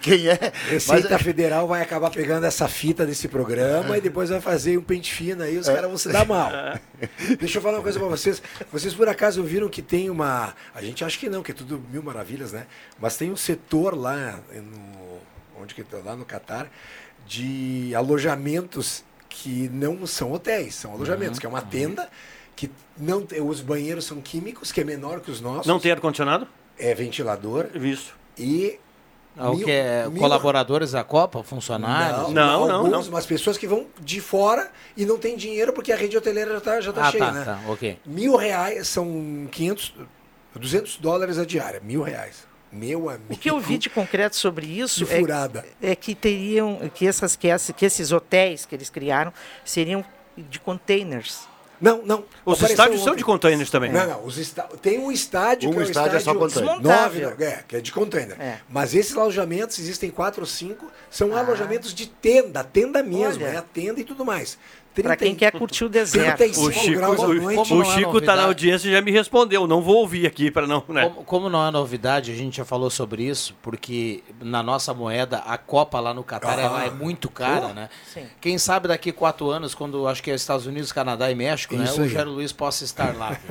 [0.00, 0.52] quem é?
[0.68, 4.82] Receita Mas- Federal vai acabar pegando essa fita desse programa e depois vai fazer um
[4.82, 6.50] pente fino aí, os caras vão se dar mal.
[7.38, 8.42] Deixa eu falar uma coisa pra vocês.
[8.72, 10.54] Vocês por acaso viram que tem uma.
[10.74, 12.66] A gente acha que não, que é tudo mil maravilhas, né?
[13.00, 15.03] Mas tem um setor lá no.
[15.64, 15.98] Onde que tá?
[16.04, 16.70] Lá no Catar,
[17.26, 21.40] de alojamentos que não são hotéis, são alojamentos, Uhum.
[21.40, 22.08] que é uma tenda
[22.54, 25.66] que não os banheiros são químicos, que é menor que os nossos.
[25.66, 26.46] Não tem ar-condicionado?
[26.78, 27.66] É ventilador.
[27.74, 28.14] Isso.
[28.38, 28.78] E.
[29.36, 32.28] Ah, O mil- que é mil- colaboradores da Copa, funcionários?
[32.32, 33.12] Não, não, alguns, não.
[33.12, 36.58] mas pessoas que vão de fora e não tem dinheiro porque a rede hoteleira já
[36.58, 37.44] está já tá Ah, cheia, tá, né?
[37.44, 37.98] tá, ok.
[38.06, 39.92] Mil reais são 500,
[40.54, 42.46] 200 dólares a diária, mil reais.
[42.74, 43.32] Meu amigo.
[43.32, 47.36] O que eu vi de concreto sobre isso Que é, é que teriam que essas
[47.36, 49.32] que, que esses hotéis que eles criaram
[49.64, 50.04] seriam
[50.36, 51.46] de containers.
[51.80, 52.24] Não, não.
[52.46, 53.18] Os Apareceu estádios são ontem.
[53.18, 53.92] de containers também.
[53.92, 54.24] Não, não.
[54.24, 54.62] Os está...
[54.80, 56.80] Tem um estádio Um que é o estádio é só container.
[56.80, 58.40] Nove, é, que é de container.
[58.40, 58.58] É.
[58.68, 63.48] Mas esses alojamentos, existem quatro ou cinco, são alojamentos de tenda, tenda mesmo, Ah.
[63.48, 63.54] Olha.
[63.54, 64.56] é a tenda e tudo mais.
[65.02, 66.36] Para quem quer curtir o deserto.
[66.38, 67.72] 35 O Chico, graus à o, noite.
[67.72, 68.38] O é Chico tá novidade?
[68.40, 69.66] na audiência e já me respondeu.
[69.66, 70.82] Não vou ouvir aqui para não.
[70.88, 71.04] Né?
[71.08, 75.38] Como, como não é novidade, a gente já falou sobre isso, porque na nossa moeda,
[75.38, 76.62] a Copa lá no Catar Ah.
[76.62, 77.88] ela é muito cara, Oh, né?
[78.12, 78.24] sim.
[78.40, 81.84] Quem sabe daqui quatro anos, quando acho que é Estados Unidos, Canadá e México, né?
[81.84, 82.08] Isso O aí.
[82.10, 83.36] Jairo Luiz possa estar lá.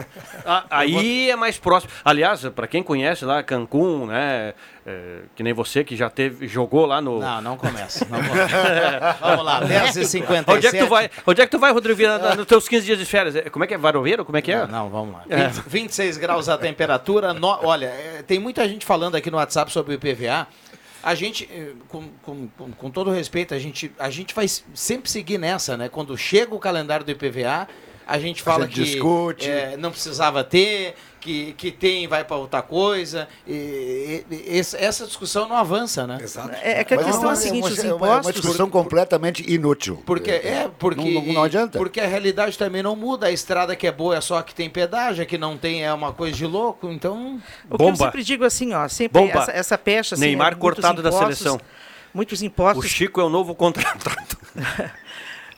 [0.45, 1.91] Ah, aí é mais próximo.
[2.03, 4.53] Aliás, para quem conhece lá Cancún, né?
[4.85, 7.19] É, que nem você que já teve, jogou lá no.
[7.19, 8.05] Não, não começa.
[8.09, 9.17] Não começa.
[9.21, 10.43] Vamos lá, 10h57.
[10.47, 11.09] Onde é que tu vai?
[11.25, 13.35] Onde é que tu vai, Rodrigo na- nos teus 15 dias de férias?
[13.35, 13.77] É, Como é que é?
[13.77, 14.25] Varoeiro?
[14.25, 14.57] Como é que é?
[14.59, 15.23] Não, não, vamos lá.
[15.29, 15.47] É.
[15.47, 17.33] 20 26 graus a temperatura.
[17.33, 20.47] no- olha, é, tem muita gente falando aqui no WhatsApp sobre o IPVA.
[21.01, 25.37] A gente, eh, com, com, com, todo respeito, a gente, a gente vai sempre seguir
[25.37, 25.89] nessa, né?
[25.89, 27.67] Quando chega o calendário do IPVA,
[28.07, 29.49] a gente fala gente que discute.
[29.49, 33.27] eh, não precisava ter, que, que tem vai para outra coisa.
[33.47, 36.17] E, e- e- essa discussão não avança, né?
[36.21, 36.51] Exato.
[36.61, 38.17] É, é que a Mas questão é a seguinte, os uma, é uma- é uma
[38.19, 38.41] impostos...
[38.41, 40.03] discussão completamente inútil.
[40.05, 41.77] Porque é, porque Não, não- adianta.
[41.77, 43.27] Porque a realidade também não muda.
[43.27, 45.83] A estrada que é boa é só a que tem pedágio, a que não tem
[45.85, 46.89] é uma coisa de louco.
[46.91, 47.35] Então,
[47.69, 47.95] O que eu Bomba.
[47.97, 49.39] sempre digo assim, ó, sempre Bomba.
[49.43, 50.15] essa, essa pecha...
[50.15, 51.59] Assim, Neymar é, cortado da impostos- seleção.
[52.13, 54.37] Muitos O impostos Chico é o novo contratado.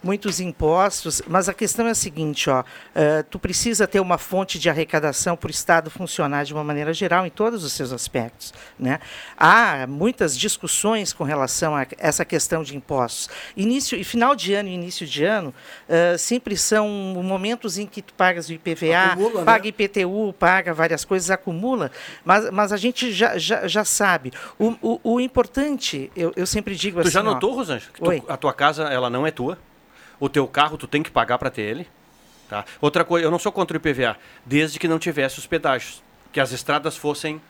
[0.06, 2.64] muitos impostos, mas a questão é a seguinte, ó,
[2.94, 6.94] eh, tu precisa ter uma fonte de arrecadação para o Estado funcionar de uma maneira
[6.94, 9.00] geral em todos os seus aspectos, né?
[9.36, 13.30] Há muitas discussões com relação a essa questão de impostos.
[13.58, 15.52] Início e final de ano e início de ano
[15.90, 16.88] eh, sempre são
[17.24, 19.46] momentos em que tu pagas o IPVA, Acumula, né?
[19.46, 21.90] paga IPTU, paga várias coisas, acumula,
[22.24, 24.32] mas, mas a gente já, já, já sabe.
[24.60, 28.00] O, o, o importante, eu, eu sempre digo Tu assim, já ó, notou, Rosângela, que
[28.02, 29.58] tu- a tua casa ela não é tua?
[30.20, 31.88] O teu carro tu tem que pagar para ter ele?
[32.50, 32.64] Tá?
[32.80, 36.02] Outra coisa, eu não sou contra o IPVA, desde que não tivesse os pedágios,
[36.32, 37.42] que as estradas fossem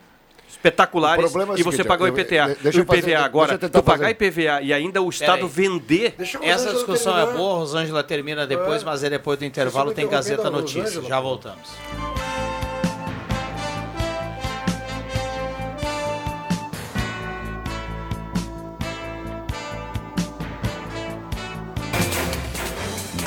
[0.48, 2.36] espetaculares é e você seguinte, pagar o IPTA.
[2.36, 4.12] eu- deixa o eu fazer- IPVA deixa agora, tu pagar fazer.
[4.12, 7.38] IPVA e ainda o Estado vender, essa discussão é terminar.
[7.38, 7.58] boa.
[7.60, 8.86] Rosângela termina depois, É.
[8.86, 9.92] mas é depois do intervalo.
[9.94, 11.06] Tem interrompendo Gazeta Notícias.
[11.06, 11.70] Já voltamos.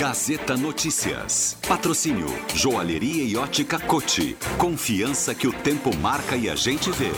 [0.09, 1.59] Gazeta Notícias.
[1.68, 4.38] Patrocínio Joalheria e Ótica Cote.
[4.57, 7.11] Confiança que o tempo marca e a gente vê.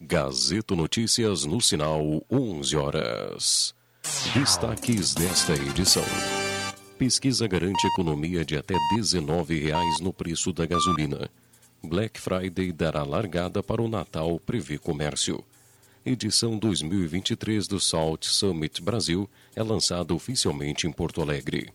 [0.00, 3.74] Gazeta Notícias no sinal 11 horas.
[4.32, 6.04] Destaques desta edição.
[6.96, 11.28] Pesquisa garante economia de até 19 reais no preço da gasolina.
[11.82, 15.44] Black Friday dará largada para o Natal, prevê comércio.
[16.10, 21.70] Edição 2023 do Salt Summit Brasil é lançada oficialmente em Porto Alegre.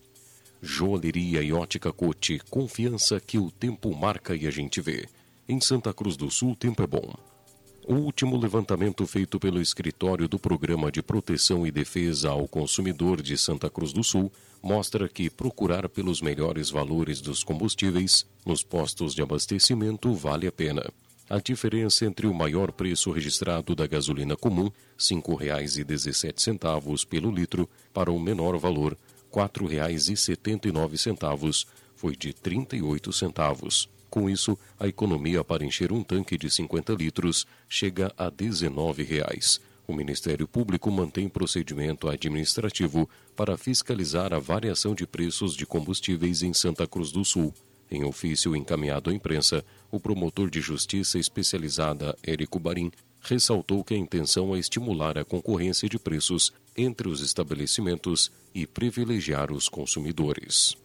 [0.60, 5.08] Joalheria e ótica Cote, confiança que o tempo marca e a gente vê.
[5.48, 7.14] Em Santa Cruz do Sul, tempo é bom.
[7.88, 13.38] O último levantamento feito pelo escritório do Programa de Proteção e Defesa ao Consumidor de
[13.38, 14.32] Santa Cruz do Sul
[14.64, 20.92] mostra que procurar pelos melhores valores dos combustíveis nos postos de abastecimento vale a pena.
[21.30, 28.12] A diferença entre o maior preço registrado da gasolina comum, R$ 5,17 pelo litro, para
[28.12, 28.98] o menor valor,
[29.34, 33.90] R$ 4,79, foi de 38 centavos.
[34.10, 39.60] Com isso, a economia para encher um tanque de 50 litros chega a 19 reais.
[39.88, 46.54] O Ministério Público mantém procedimento administrativo para fiscalizar a variação de preços de combustíveis em
[46.54, 47.52] Santa Cruz do Sul.
[47.90, 53.98] Em ofício encaminhado à imprensa, o promotor de justiça especializada Érico Barim ressaltou que a
[53.98, 60.76] intenção é estimular a concorrência de preços entre os estabelecimentos e privilegiar os consumidores.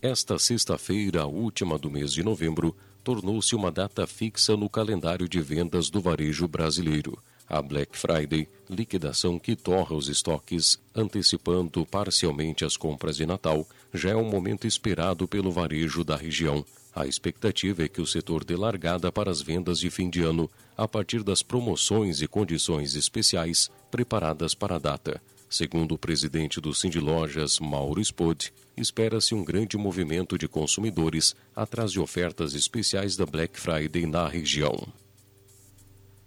[0.00, 5.90] Esta sexta-feira, última do mês de novembro, tornou-se uma data fixa no calendário de vendas
[5.90, 7.22] do varejo brasileiro.
[7.46, 14.12] A Black Friday, liquidação que torra os estoques, antecipando parcialmente as compras de Natal, já
[14.12, 16.64] é um momento esperado pelo varejo da região.
[16.96, 20.50] A expectativa é que o setor dê largada para as vendas de fim de ano,
[20.74, 25.20] a partir das promoções e condições especiais preparadas para a data.
[25.46, 31.92] Segundo o presidente do Cindy Lojas, Mauro Spode, espera-se um grande movimento de consumidores atrás
[31.92, 34.74] de ofertas especiais da Black Friday na região.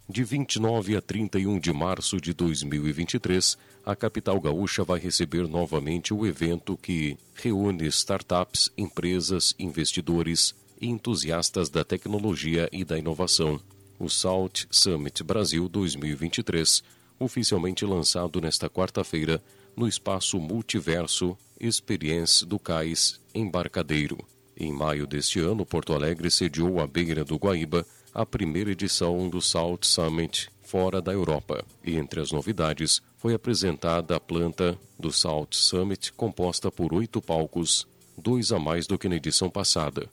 [0.07, 6.25] De 29 a 31 de março de 2023, a capital gaúcha vai receber novamente o
[6.27, 13.59] evento que reúne startups, empresas, investidores e entusiastas da tecnologia e da inovação.
[13.99, 16.83] O Salt Summit Brasil 2023,
[17.19, 19.41] oficialmente lançado nesta quarta-feira
[19.75, 24.17] no espaço Multiverso Experience do Cais Embarcadeiro.
[24.55, 29.41] Em maio deste ano, Porto Alegre sediou à beira do Guaíba a primeira edição do
[29.41, 31.63] Salt Summit fora da Europa.
[31.83, 37.87] E entre as novidades foi apresentada a planta do Salt Summit composta por oito palcos,
[38.17, 40.09] dois a mais do que na edição passada,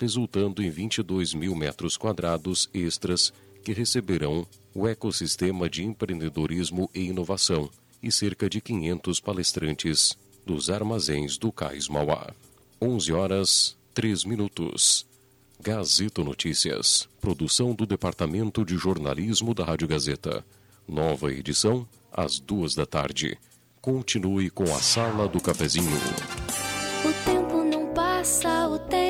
[0.00, 3.32] resultando em 22 mil metros quadrados extras
[3.62, 7.68] que receberão o ecossistema de empreendedorismo e inovação
[8.02, 12.34] e cerca de 500 palestrantes dos armazéns do Cais Mauá.
[12.80, 15.06] 11 horas 3 minutos.
[15.62, 17.06] Gazeta Notícias.
[17.20, 20.42] Produção do Departamento de Jornalismo da Rádio Gazeta.
[20.88, 23.36] Nova edição, às duas da tarde.
[23.82, 25.90] Continue com a Sala do Cafezinho.
[27.04, 29.09] O tempo não passa, o tempo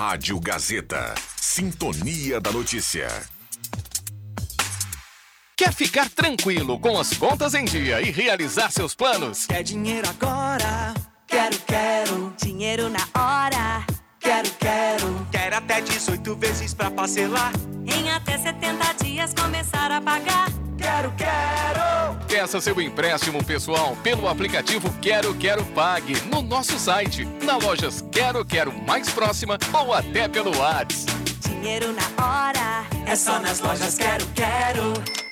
[0.00, 1.14] Rádio Gazeta.
[1.36, 3.06] Sintonia da Notícia.
[5.54, 9.44] Quer ficar tranquilo com as contas em dia e realizar seus planos?
[9.44, 10.94] Quer dinheiro agora?
[11.26, 12.34] Quero, quero.
[12.42, 13.86] Dinheiro na hora?
[14.18, 15.26] Quero, quero.
[15.30, 17.52] Quer até 18 vezes pra parcelar?
[17.86, 20.48] Em até 70 dias começar a pagar?
[20.80, 22.24] Quero, quero.
[22.26, 28.44] Peça seu empréstimo pessoal pelo aplicativo Quero Quero Pague no nosso site, na lojas Quero
[28.44, 31.12] Quero mais próxima ou até pelo WhatsApp.
[31.40, 32.86] Dinheiro na hora.
[33.06, 35.29] É só nas lojas Quero, quero.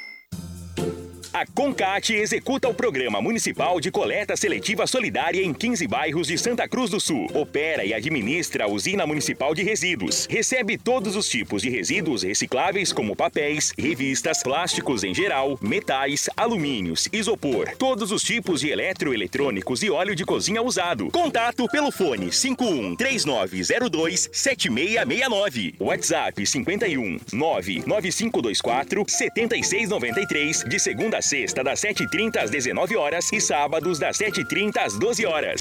[1.38, 6.66] A Concat executa o Programa Municipal de Coleta Seletiva Solidária em 15 bairros de Santa
[6.66, 7.30] Cruz do Sul.
[7.32, 10.26] Opera e administra a Usina Municipal de Resíduos.
[10.28, 17.08] Recebe todos os tipos de resíduos recicláveis, como papéis, revistas, plásticos em geral, metais, alumínios,
[17.12, 21.08] isopor, todos os tipos de eletroeletrônicos e óleo de cozinha usado.
[21.12, 25.76] Contato pelo fone 51 3902 7669.
[25.78, 33.98] WhatsApp 51 99524 7693 de segunda a sexta, das 7h30 às 19 horas e sábados,
[33.98, 35.60] das 7h30 às 12 horas.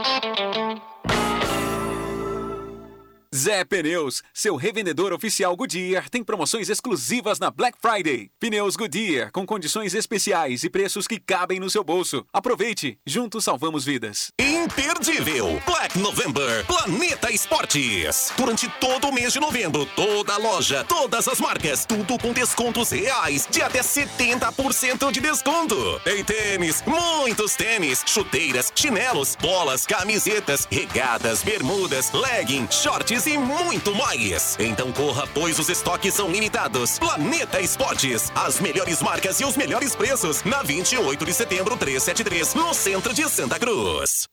[3.33, 8.29] Zé Pneus, seu revendedor oficial Goodyear, tem promoções exclusivas na Black Friday.
[8.37, 12.25] Pneus Goodyear, com condições especiais e preços que cabem no seu bolso.
[12.33, 14.33] Aproveite, juntos salvamos vidas.
[14.37, 18.33] Imperdível Black November Planeta Esportes.
[18.35, 23.47] Durante todo o mês de novembro, toda loja, todas as marcas, tudo com descontos reais
[23.49, 26.01] de até 70% de desconto.
[26.03, 34.57] Tem tênis, muitos tênis, chuteiras, chinelos, bolas, camisetas, regadas, bermudas, legging, shorts e muito mais.
[34.59, 36.99] Então corra, pois os estoques são limitados.
[36.99, 42.73] Planeta Esportes, as melhores marcas e os melhores preços na 28 de setembro 373, no
[42.73, 44.27] centro de Santa Cruz.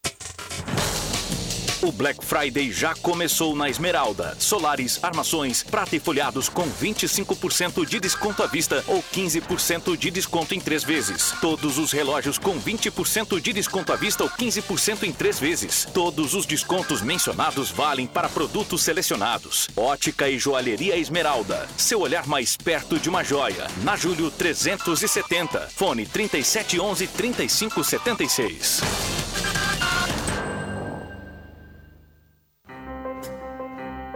[1.81, 4.37] O Black Friday já começou na Esmeralda.
[4.41, 10.57] Solares, armações, prata e folhados com 25% de desconto à vista ou 15% de desconto
[10.57, 11.33] em três vezes.
[11.41, 15.87] Todos os relógios com 20% de desconto à vista ou 15% em três vezes.
[15.95, 19.69] Todos os descontos mencionados valem para produtos selecionados.
[19.77, 21.69] Ótica e Joalheria Esmeralda.
[21.77, 23.69] Seu olhar mais perto de uma joia.
[23.85, 25.69] Na Júlio 370.
[25.77, 28.83] Fone 3711 3576.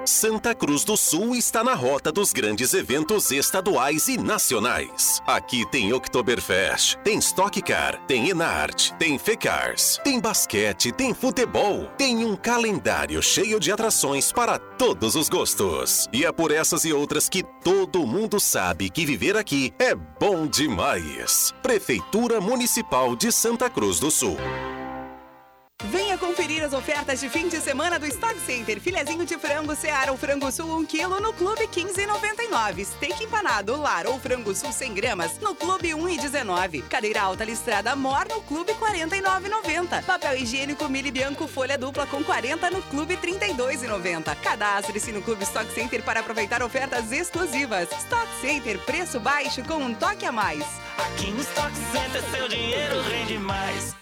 [0.04, 5.22] Santa Cruz do Sul está na rota dos grandes eventos estaduais e nacionais.
[5.26, 12.24] Aqui tem Oktoberfest, tem Stock Car, tem Enart, tem Fecars, tem basquete, tem futebol, tem
[12.24, 16.08] um calendário cheio de atrações para todos os gostos.
[16.12, 20.48] E é por essas e outras que todo mundo sabe que viver aqui é bom
[20.48, 21.54] demais.
[21.62, 24.36] Prefeitura Municipal de Santa Cruz do Sul.
[25.84, 28.80] Venha conferir as ofertas de fim de semana do Stock Center.
[28.80, 32.84] Filezinho de frango Seara ou frango sul 1 kg no Clube 15,99.
[32.84, 36.82] Steak empanado lar ou frango sul 100 gramas no Clube 1,19.
[36.88, 40.04] Cadeira alta listrada Mor no Clube 49,90.
[40.04, 44.36] Papel higiênico Mili Bianco folha dupla com 40 no Clube 32,90.
[44.36, 47.90] Cadastre-se no Clube Stock Center para aproveitar ofertas exclusivas.
[47.90, 50.64] Stock Center, preço baixo com um toque a mais.
[50.96, 54.01] Aqui no Stock Center seu dinheiro rende mais.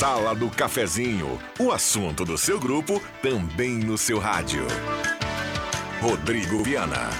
[0.00, 4.66] Sala do Cafezinho, o assunto do seu grupo também no seu rádio.
[6.00, 7.10] Rodrigo Viana.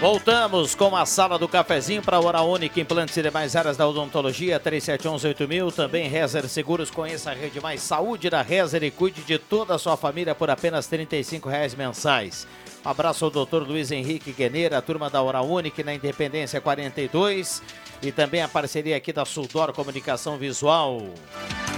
[0.00, 3.86] Voltamos com a sala do cafezinho para a Hora Única, implantes e demais áreas da
[3.86, 5.74] odontologia, 37118000.
[5.74, 9.78] Também Rezer Seguros, conheça a rede mais saúde da Rezer e cuide de toda a
[9.78, 12.46] sua família por apenas 35 reais mensais.
[12.82, 17.62] Um abraço ao doutor Luiz Henrique Gueneira, turma da Hora Única na Independência 42
[18.00, 21.02] e também a parceria aqui da Suldor Comunicação Visual.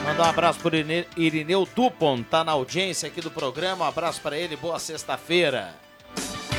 [0.04, 0.76] Mandar um abraço para
[1.16, 3.86] Irineu Dupont, tá na audiência aqui do programa.
[3.86, 5.74] Um abraço para ele, boa sexta-feira.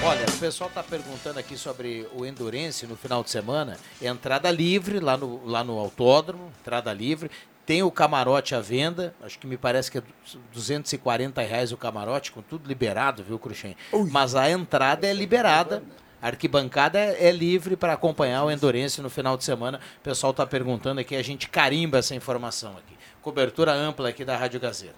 [0.04, 3.78] Olha, o pessoal está perguntando aqui sobre o Endurance no final de semana.
[4.02, 7.30] Entrada livre lá no, lá no autódromo, entrada livre.
[7.68, 10.04] Tem o camarote à venda, acho que me parece que é
[10.52, 13.78] 240 reais o camarote, com tudo liberado, viu, Cruxem?
[14.12, 15.84] Mas a entrada é liberada.
[16.20, 19.80] A arquibancada é livre para acompanhar o Endurance no final de semana.
[20.00, 22.95] O pessoal está perguntando aqui, a gente carimba essa informação aqui.
[23.26, 24.94] Cobertura ampla aqui da Rádio Gazeta.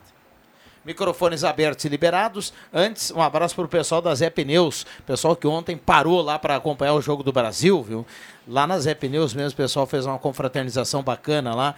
[0.84, 2.52] Microfones abertos e liberados.
[2.74, 4.86] Antes, um abraço para o pessoal da Zé Pneus.
[5.06, 8.06] Pessoal que ontem parou lá para acompanhar o jogo do Brasil, viu?
[8.46, 11.74] Lá na Zé Pneus mesmo, o pessoal fez uma confraternização bacana lá.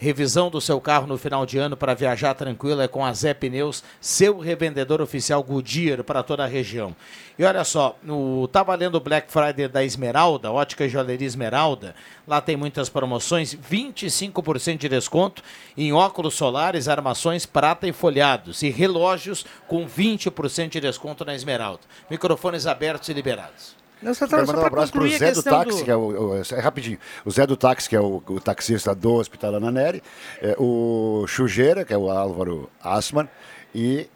[0.00, 3.34] Revisão do seu carro no final de ano para viajar tranquilo é com a Zé
[3.34, 6.96] Pneus, seu revendedor oficial Goodyear para toda a região.
[7.38, 11.94] E olha só, no, tá valendo o Black Friday da Esmeralda, Ótica e Joalheria Esmeralda.
[12.26, 15.42] Lá tem muitas promoções, 25% de desconto
[15.76, 18.62] em óculos solares, armações, prata e folhados.
[18.62, 21.82] E relógios com 20% de desconto na Esmeralda.
[22.08, 23.79] Microfones abertos e liberados.
[24.02, 25.84] Não, só Quero mandar um abraço para o Zé do Táxi, do...
[25.84, 26.98] que é o, o, é rapidinho.
[27.24, 30.02] O Zé do Táxi, que é o, o taxista do Hospital Ananeri,
[30.40, 33.28] é, o Chujeira, que é o Álvaro Asman,
[33.74, 34.08] e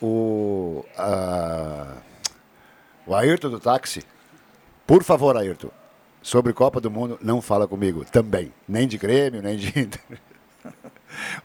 [0.00, 1.94] o, a,
[3.06, 4.02] o Ayrton do Táxi.
[4.86, 5.70] Por favor, Ayrton,
[6.20, 8.52] sobre Copa do Mundo, não fala comigo também.
[8.68, 9.72] Nem de Grêmio, nem de.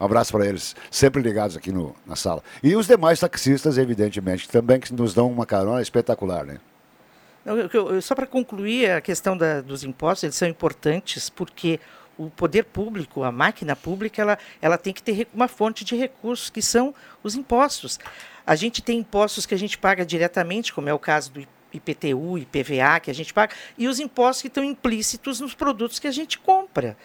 [0.00, 2.40] Um abraço para eles, sempre ligados aqui no, na sala.
[2.62, 6.60] E os demais taxistas, evidentemente, também que nos dão uma carona espetacular, né?
[8.02, 11.78] Só para concluir a questão da, dos impostos, eles são importantes porque
[12.18, 16.50] o poder público, a máquina pública, ela, ela tem que ter uma fonte de recursos,
[16.50, 17.98] que são os impostos.
[18.46, 22.38] A gente tem impostos que a gente paga diretamente, como é o caso do IPTU,
[22.38, 26.12] IPVA, que a gente paga, e os impostos que estão implícitos nos produtos que a
[26.12, 26.96] gente compra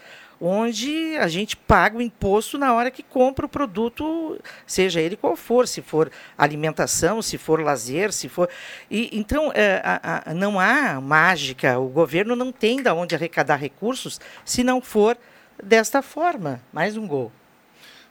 [0.42, 5.36] onde a gente paga o imposto na hora que compra o produto, seja ele qual
[5.36, 8.50] for, se for alimentação, se for lazer, se for.
[8.90, 13.58] E, então, é, a, a, não há mágica, o governo não tem de onde arrecadar
[13.58, 15.16] recursos se não for
[15.62, 16.60] desta forma.
[16.74, 17.32] Mais um gol.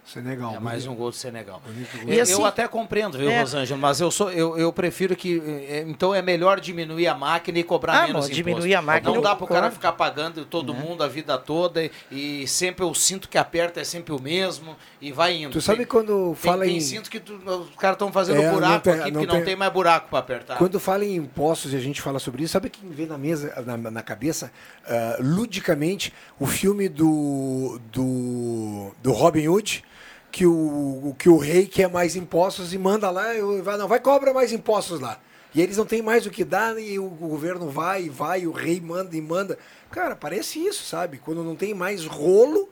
[0.05, 0.55] Senegal.
[0.57, 1.63] É mais um gol do Senegal.
[2.07, 5.41] E assim, eu até compreendo, viu, é, Rosângela, mas eu, sou, eu, eu prefiro que.
[5.69, 8.35] É, então é melhor diminuir a máquina e cobrar ah, menos imposto.
[8.35, 9.15] diminuir a máquina.
[9.15, 10.81] Não dá para o cara ficar pagando todo né?
[10.81, 14.77] mundo a vida toda e, e, sempre o cinto que aperta é sempre o mesmo
[15.01, 15.53] e vai indo.
[15.53, 16.79] Tu sabe tem, quando fala tem, em.
[16.79, 19.45] Tem cinto que tu, os caras estão fazendo é, buraco tem, aqui, não porque não
[19.45, 20.59] tem mais buraco para apertar.
[20.59, 23.63] Quando fala em impostos e a gente fala sobre isso, sabe quem vem na mesa,
[23.65, 24.51] na, na cabeça,
[24.85, 29.85] uh, ludicamente, o filme do, do, do Robin Hood?
[30.31, 33.27] Que o, que o rei quer mais impostos e manda lá,
[33.63, 35.19] vai, não, vai cobra mais impostos lá.
[35.55, 38.53] E eles não têm mais o que dar e o, governo vai e vai, o
[38.53, 39.59] rei manda e manda.
[39.91, 41.19] Cara, parece isso, sabe?
[41.19, 42.69] Quando não tem mais rolo,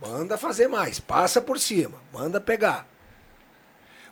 [0.00, 2.86] manda fazer mais, passa por cima, manda pegar.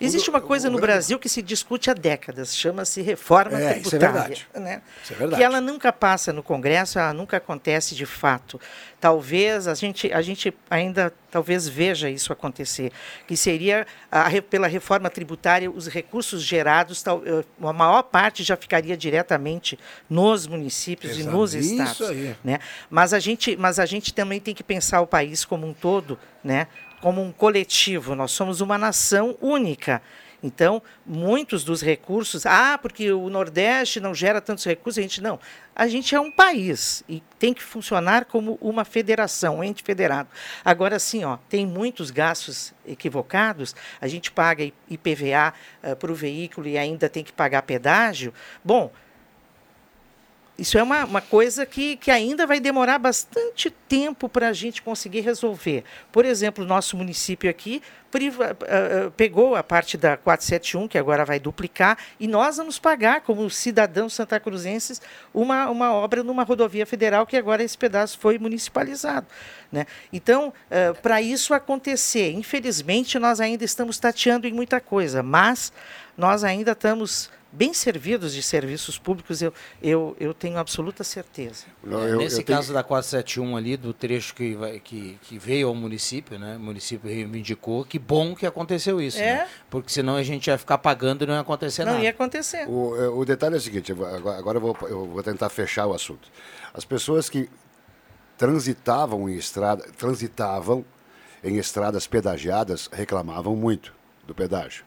[0.07, 3.81] Existe uma coisa no Brasil que se discute há décadas, chama-se reforma é, tributária.
[3.81, 4.49] Isso é verdade.
[4.55, 4.83] Né?
[5.03, 5.41] Isso é verdade.
[5.41, 8.61] Que ela nunca passa no Congresso, ela nunca acontece de fato.
[9.01, 12.93] Talvez a gente, a gente ainda talvez veja isso acontecer,
[13.27, 18.55] que seria a, pela reforma tributária os recursos gerados, tal, eh, a maior parte já
[18.55, 19.79] ficaria diretamente
[20.11, 21.29] nos municípios Exato.
[21.29, 21.93] e nos estados.
[21.93, 22.37] Isso aí.
[22.45, 22.59] Né?
[22.91, 26.19] Mas a gente, mas a gente também tem que pensar o país como um todo,
[26.45, 26.69] né?
[27.03, 30.01] Como um coletivo, nós somos uma nação única.
[30.41, 35.39] Então, muitos dos recursos, ah, porque o Nordeste não gera tantos recursos, a gente não.
[35.75, 40.29] A gente é um país e tem que funcionar como uma federação, um ente federado.
[40.65, 46.15] Agora sim, ó, tem muitos gastos equivocados, a gente paga IPVA uh, eh, para o
[46.15, 48.35] veículo e ainda tem que pagar pedágio.
[48.65, 48.93] Bom,
[50.59, 54.83] isso é uma, uma coisa que, que ainda vai demorar bastante tempo para a gente
[54.83, 55.83] conseguir resolver.
[56.11, 57.83] Por exemplo, o nosso município aqui
[58.13, 63.23] priva, uh, pegou a parte da 471, que agora vai duplicar, e nós vamos pagar,
[63.23, 65.01] como cidadãos santacruzenses,
[65.33, 69.27] uma, uma obra numa rodovia federal, que agora esse pedaço foi municipalizado.
[69.73, 69.87] Né?
[70.13, 75.73] Então, uh, para isso acontecer, infelizmente, nós ainda estamos tateando em muita coisa, mas
[76.15, 81.67] nós ainda estamos bem servidos de serviços públicos, eu, eu, eu tenho absoluta certeza.
[81.85, 82.75] Não, eu, Nesse eu caso tenho...
[82.75, 86.57] da 471 ali, do trecho que, vai, que, que veio ao município, né?
[86.57, 89.37] O município reivindicou, que bom que aconteceu isso, é?
[89.37, 89.49] né?
[89.69, 91.99] Porque senão a gente ia ficar pagando e não ia acontecer não nada.
[91.99, 92.67] Não ia acontecer.
[92.69, 95.87] O, é, o detalhe é o seguinte, agora, agora eu, vou, eu vou tentar fechar
[95.87, 96.29] o assunto.
[96.73, 97.51] As pessoas que
[98.39, 100.85] transitavam em estrada, transitavam
[101.45, 103.93] em estradas pedagiadas reclamavam muito
[104.27, 104.85] do pedágio.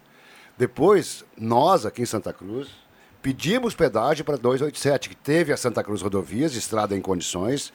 [0.57, 2.69] Depois, nós aqui em Santa Cruz,
[3.21, 7.73] pedimos pedágio para 287, que teve a Santa Cruz Rodovias, estrada em condições.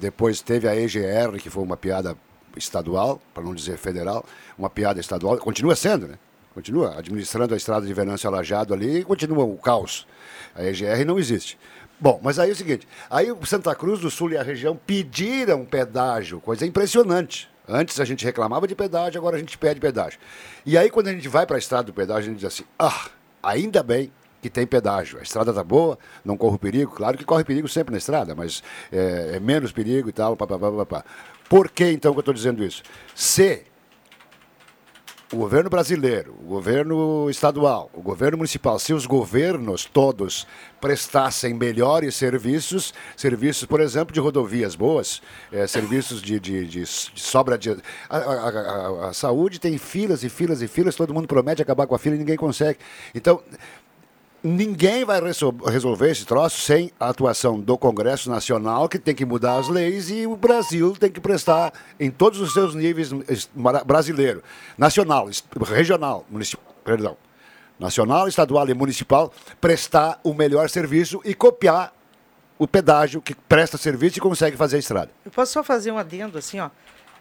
[0.00, 2.16] Depois teve a EGR, que foi uma piada
[2.56, 4.24] estadual, para não dizer federal,
[4.56, 5.36] uma piada estadual.
[5.38, 6.18] Continua sendo, né?
[6.54, 10.06] Continua administrando a estrada de Venâncio Alajado ali e continua o caos.
[10.54, 11.58] A EGR não existe.
[12.00, 14.76] Bom, mas aí é o seguinte, aí o Santa Cruz do Sul e a região
[14.76, 17.50] pediram pedágio, coisa impressionante.
[17.68, 20.18] Antes a gente reclamava de pedágio, agora a gente pede pedágio.
[20.64, 22.64] E aí quando a gente vai para a estrada do pedágio, a gente diz assim:
[22.78, 23.08] ah,
[23.42, 24.10] ainda bem
[24.40, 25.18] que tem pedágio.
[25.18, 26.92] A estrada tá boa, não corre perigo.
[26.92, 30.36] Claro que corre perigo sempre na estrada, mas é, é menos perigo e tal.
[30.36, 31.04] Pá, pá, pá, pá,
[31.48, 32.82] Por que então que eu estou dizendo isso?
[33.14, 33.64] Se
[35.30, 40.46] o governo brasileiro, o governo estadual, o governo municipal, se os governos todos
[40.80, 45.20] prestassem melhores serviços, serviços, por exemplo, de rodovias boas,
[45.52, 47.72] eh, serviços de, de, de de sobra de.
[48.08, 51.86] A, a- a- a saúde tem filas e filas e filas, todo mundo promete acabar
[51.86, 52.78] com a fila e ninguém consegue.
[53.14, 53.42] Então.
[54.42, 59.24] Ninguém vai resol- resolver esse troço sem a atuação do Congresso Nacional, que tem que
[59.24, 63.10] mudar as leis, e o Brasil tem que prestar, em todos os seus níveis,
[63.84, 64.42] brasileiro,
[64.76, 65.28] nacional,
[65.60, 67.16] regional, municipal, perdão,
[67.80, 71.92] nacional, estadual e municipal, prestar o melhor serviço e copiar
[72.56, 75.10] o pedágio que presta serviço e consegue fazer a estrada.
[75.24, 76.70] Eu posso só fazer um adendo assim, ó.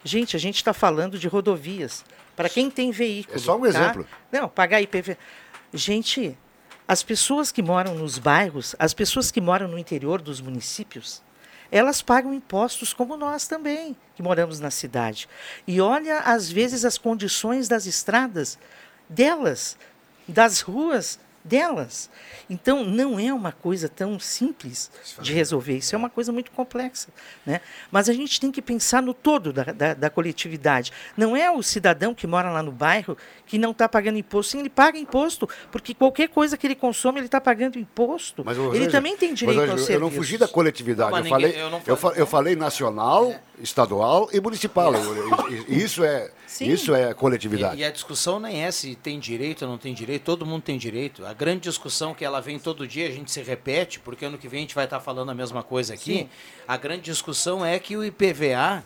[0.04, 2.06] Gente, a gente está falando de rodovias.
[2.36, 3.36] Para quem tem veículo.
[3.36, 3.68] É só um tá?
[3.68, 4.08] exemplo.
[4.32, 5.18] Não, pagar IPV.
[5.74, 6.38] Gente,
[6.88, 11.22] as pessoas que moram nos bairros, as pessoas que moram no interior dos municípios,
[11.70, 15.28] elas pagam impostos como nós também, que moramos na cidade.
[15.68, 18.58] E olha, às vezes, as condições das estradas
[19.10, 19.78] delas,
[20.28, 22.10] das ruas delas.
[22.50, 24.92] Então, não é uma coisa tão simples
[25.22, 27.10] de resolver, isso é uma coisa muito complexa.
[27.46, 27.62] Né?
[27.92, 30.92] Mas a gente tem que pensar no todo da, da, da coletividade.
[31.16, 34.52] Não é o cidadão que mora lá no bairro que não está pagando imposto.
[34.52, 38.44] Sim, ele paga imposto, porque qualquer coisa que ele consome, ele está pagando imposto.
[38.46, 40.00] Mas, ele também tem mas, direito Rogério, ao Eu serviço.
[40.12, 41.12] não fugi da coletividade.
[41.12, 44.94] Não, eu, mas falei, ninguém- eu não eu, fa- eu falei nacional, estadual e municipal.
[44.94, 46.70] Eu- Isso é, Sim.
[46.70, 47.78] isso é coletividade.
[47.78, 50.62] E, e a discussão nem é se tem direito ou não tem direito, todo mundo
[50.64, 51.26] tem direito.
[51.26, 54.48] A grande discussão que ela vem todo dia, a gente se repete, porque ano que
[54.48, 56.14] vem a gente vai estar falando a mesma coisa aqui.
[56.20, 56.30] Sim.
[56.68, 58.84] A grande discussão é que o IPVA,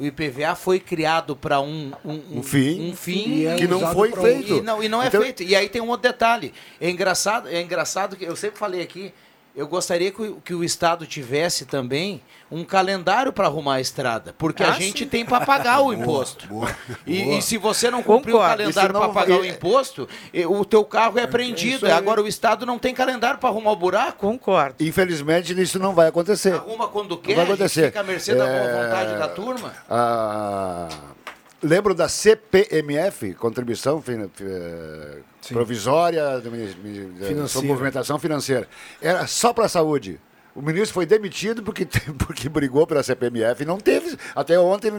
[0.00, 2.90] o IPVA foi criado para um, um, Um fim.
[2.90, 4.54] um fim E é Que não foi feito.
[4.56, 5.42] E não, e não é Então- feito.
[5.42, 6.52] E aí tem um outro detalhe.
[6.80, 9.12] É engraçado, é engraçado que eu sempre falei aqui.
[9.56, 14.34] Eu gostaria que o, que o Estado tivesse também um calendário para arrumar a estrada,
[14.36, 15.08] porque a Ah, gente sim.
[15.08, 16.46] tem para pagar o Boa, imposto.
[16.48, 16.76] boa,
[17.06, 17.38] E, boa.
[17.38, 20.08] e se você não cumprir o calendário não para pagar o vai- imposto,
[20.48, 21.76] o teu carro é apreendido.
[21.76, 21.92] isso aí.
[21.92, 24.18] Agora o Estado não tem calendário para arrumar o buraco.
[24.26, 24.76] Concordo.
[24.84, 26.54] Infelizmente, isso não vai acontecer.
[26.54, 27.86] Arruma quando Não quer, vai a gente acontecer.
[27.86, 29.72] fica à mercê da boa É, vontade da turma.
[29.88, 30.88] Ah,
[31.64, 37.48] lembro da CPMF, Contribuição Fin- eh, Provisória mini- de- Financeira.
[37.48, 38.68] sobre Movimentação Financeira.
[39.00, 40.20] Era só para a saúde.
[40.54, 41.84] O ministro foi demitido porque,
[42.18, 43.64] porque brigou pela CPMF.
[43.64, 44.16] Não teve.
[44.36, 44.90] Até ontem,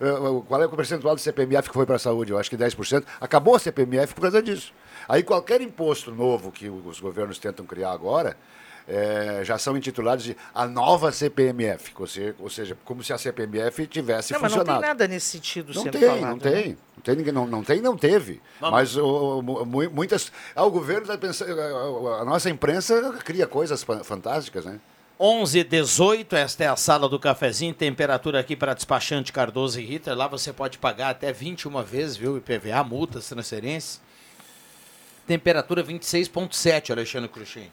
[0.00, 0.06] eh,
[0.48, 2.32] qual é o percentual do CPMF que foi para a saúde?
[2.32, 3.04] Eu acho que 10%.
[3.20, 4.72] Acabou a CPMF por causa disso.
[5.08, 8.36] Aí qualquer imposto novo que os governos tentam criar agora.
[8.88, 13.18] Eh, já são intitulados de a nova CPMF, ou seja, ou seja, como se a
[13.18, 14.80] CPMF tivesse Não, mas não funcionado.
[14.80, 16.20] tem nada nesse sentido Não tem, falado.
[16.20, 16.40] não né?
[16.40, 16.78] tem.
[16.96, 18.40] Não tem, ninguém, não, não tem, não teve.
[18.60, 20.30] Mas o- o- mu- muitas.
[20.54, 21.60] Ah, o governo está pensando.
[21.60, 24.78] A, a nossa imprensa cria coisas fa- fantásticas, né?
[25.20, 30.14] 11 18, esta é a sala do cafezinho, temperatura aqui para despachante Cardoso e Ritter.
[30.16, 32.36] Lá você pode pagar até 21 vezes, viu?
[32.36, 34.00] IPVA, multas, transferências.
[35.26, 37.72] Temperatura 26,7, Alexandre Cruxem.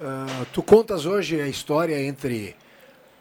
[0.00, 2.56] Ah, tu contas hoje a história entre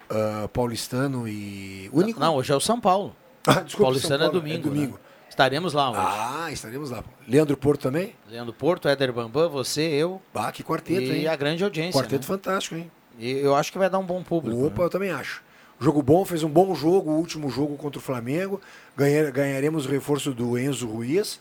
[0.10, 2.20] ah, paulistano e único?
[2.20, 3.16] Não, hoje é o São Paulo.
[3.48, 4.68] Ah, desculpa, Paulistano é Paulo, domingo.
[4.68, 4.94] é domingo.
[4.94, 5.00] né?
[5.28, 6.02] Estaremos lá hoje.
[6.04, 7.04] Ah, estaremos lá.
[7.28, 8.14] Leandro Porto também?
[8.30, 10.22] Leandro Porto, Éder Bambam, você, eu.
[10.34, 11.28] Bah, que quarteto, e hein?
[11.28, 12.00] a grande audiência.
[12.00, 12.28] Quarteto né?
[12.28, 12.92] fantástico, hein?
[13.18, 14.68] E eu acho que vai dar um bom público.
[14.68, 15.42] Opa, eu também acho.
[15.80, 18.62] Jogo bom, fez um bom jogo, o último jogo contra o Flamengo.
[18.96, 21.40] Ganhar, ganharemos o reforço do Enzo Ruiz.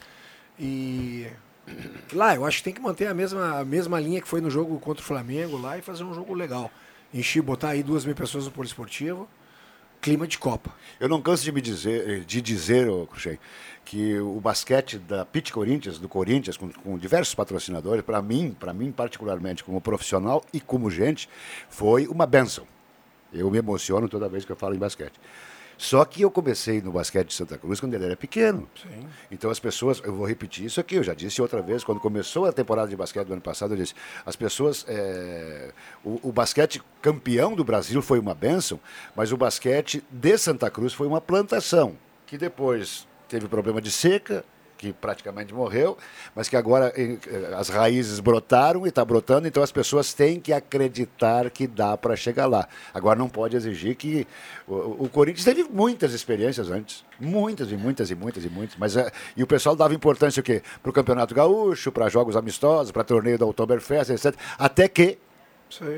[0.59, 1.27] E
[2.13, 4.51] lá, eu acho que tem que manter a mesma, a mesma linha que foi no
[4.51, 6.71] jogo contra o Flamengo lá e fazer um jogo legal.
[7.13, 9.29] Encher, botar aí duas mil pessoas no poliesportivo.
[10.01, 10.73] Clima de Copa.
[11.01, 13.37] Eu não canso de me dizer, de dizer, ô, Cruxem,
[13.85, 18.73] que o basquete da Pit Corinthians, do Corinthians, com, com diversos patrocinadores, para mim, para
[18.73, 21.29] mim particularmente, como profissional e como gente,
[21.69, 22.65] foi uma benção.
[23.33, 25.19] Eu me emociono toda vez que eu falo em basquete.
[25.79, 28.69] Só que eu comecei no basquete de Santa Cruz quando ele era pequeno.
[29.31, 32.47] Então as pessoas, eu vou repetir isso aqui, eu já disse outra vez, quando começou
[32.47, 33.95] a temporada de basquete do ano passado, eu disse,
[34.27, 35.71] as pessoas, é,
[36.05, 38.81] o, o basquete campeão do Brasil foi uma bênção,
[39.15, 44.45] mas o basquete de Santa Cruz foi uma plantação, que depois teve problema de seca,
[44.79, 45.99] que praticamente morreu,
[46.35, 50.41] mas que agora eh, eh, as raízes brotaram e está brotando, então as pessoas têm
[50.41, 52.67] que acreditar que dá para chegar lá.
[52.95, 54.27] Agora não pode exigir que.
[54.67, 57.05] O, o Corinthians teve muitas experiências antes.
[57.21, 58.77] Muitas e muitas e muitas e muitas.
[58.79, 60.63] Mas, eh, e o pessoal dava importância o quê?
[60.81, 64.35] Para o Campeonato Gaúcho, para jogos amistosos, para torneio da Oktoberfest, etc.
[64.57, 65.19] Até que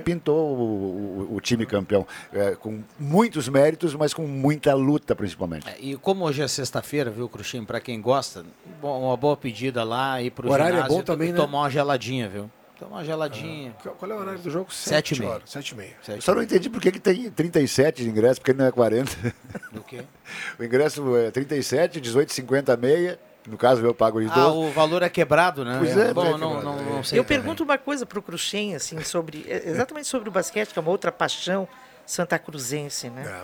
[0.05, 2.07] pintou o, o- o time campeão.
[2.33, 5.67] eh, com muitos méritos, mas com muita luta, principalmente.
[5.81, 7.65] E como hoje é sexta-feira, viu, Cruxinho?
[7.65, 8.45] Pra quem gosta,
[8.81, 11.37] bom, uma boa pedida lá, ir pro O horário é bom também, e né?
[11.37, 12.51] tomar uma geladinha, viu?
[12.79, 13.75] Tomar uma geladinha.
[13.83, 14.73] Qual- Qual é o horário do jogo?
[14.73, 15.33] Sete e Sete meia.
[15.35, 15.93] horas, sete e meia.
[16.09, 19.35] Eu só não entendi por que, que tem 37 de ingresso, porque não é 40.
[19.73, 20.03] Do quê?
[20.59, 23.19] O ingresso é 37, 18, 50, meia,
[23.51, 24.55] No caso, eu pago os Ah, dois.
[24.55, 25.77] o valor é quebrado, né?
[25.79, 26.83] Pois é, Bom, é não, quebrado, não, é.
[26.97, 27.19] não sei.
[27.19, 27.39] Eu também.
[27.39, 30.83] pergunto uma coisa para o Cruxem, assim, sobre, é, exatamente sobre o basquete, que é
[30.83, 31.67] uma outra paixão
[32.07, 33.43] santacruzense, né?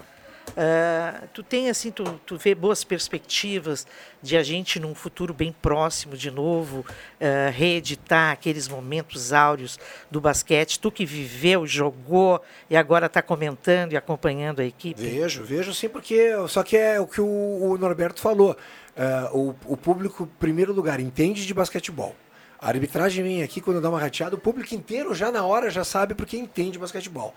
[0.56, 3.84] Ah, tu tem assim, tu, tu vê boas perspectivas
[4.22, 6.86] de a gente num futuro bem próximo de novo
[7.20, 9.76] ah, reeditar aqueles momentos áureos
[10.08, 10.78] do basquete.
[10.78, 12.40] Tu que viveu, jogou
[12.70, 15.00] e agora está comentando e acompanhando a equipe.
[15.02, 18.56] Vejo, vejo sim, porque só que é o que o, o Norberto falou.
[18.96, 22.16] É, o, o público, primeiro lugar, entende de basquetebol.
[22.58, 25.84] A arbitragem vem aqui quando dá uma rateada, o público inteiro já na hora já
[25.84, 27.34] sabe porque entende de basquetebol.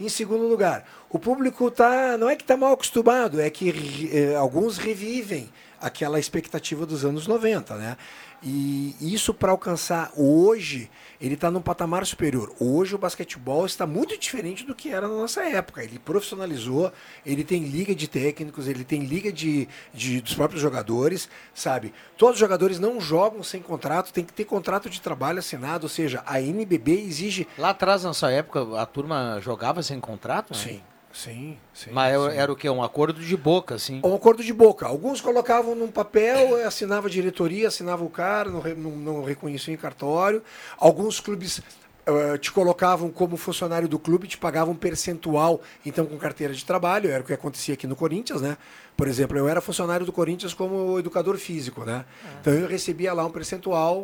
[0.00, 4.34] Em segundo lugar, o público tá, não é que está mal acostumado, é que eh,
[4.34, 7.96] alguns revivem aquela expectativa dos anos 90, né?
[8.44, 10.90] E isso para alcançar hoje,
[11.20, 12.52] ele está num patamar superior.
[12.58, 15.84] Hoje o basquetebol está muito diferente do que era na nossa época.
[15.84, 16.92] Ele profissionalizou,
[17.24, 21.94] ele tem liga de técnicos, ele tem liga de, de- dos próprios jogadores, sabe?
[22.18, 25.88] Todos os jogadores não jogam sem contrato, tem que ter contrato de trabalho assinado, ou
[25.88, 27.46] seja, a NBB exige.
[27.56, 30.52] Lá atrás, nessa época, a turma jogava sem contrato?
[30.52, 30.58] né?
[30.58, 30.80] Sim,
[31.12, 31.90] sim, sim.
[31.92, 32.36] Mas era- sim.
[32.38, 32.68] era o quê?
[32.70, 34.00] Um acordo de boca, assim.
[34.04, 34.86] Um acordo de boca.
[34.86, 39.76] Alguns colocavam num papel, assinava a diretoria, assinava o cara, não, não, não reconhecia em
[39.76, 40.42] cartório.
[40.78, 41.60] Alguns clubes
[42.04, 46.64] eh, te colocavam como funcionário do clube, te pagavam um percentual, então com carteira de
[46.64, 48.56] trabalho, era o que acontecia aqui no Corinthians, né?
[48.96, 52.04] Por exemplo, eu era funcionário do Corinthians como educador físico, né?
[52.40, 54.02] Então eu recebia lá um percentual,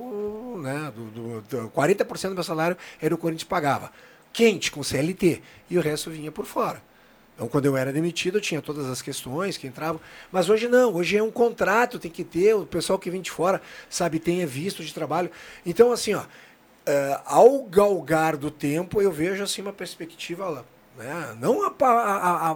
[0.58, 0.92] né?
[0.94, 3.90] Do, do, do 40% do meu salário era o Corinthians que pagava.
[4.32, 5.42] Quente, com CLT.
[5.68, 6.80] E o resto vinha por fora.
[7.38, 10.00] Então, quando eu era demitido, eu tinha todas as questões que entravam.
[10.32, 13.30] Mas hoje não, hoje é um contrato, tem que ter, o pessoal que vem de
[13.30, 15.30] fora, sabe, tenha visto de trabalho.
[15.64, 16.22] Então, assim, ó,
[16.84, 20.64] eh, ao galgar do tempo, eu vejo assim uma perspectiva,
[20.98, 21.86] né, não a, a-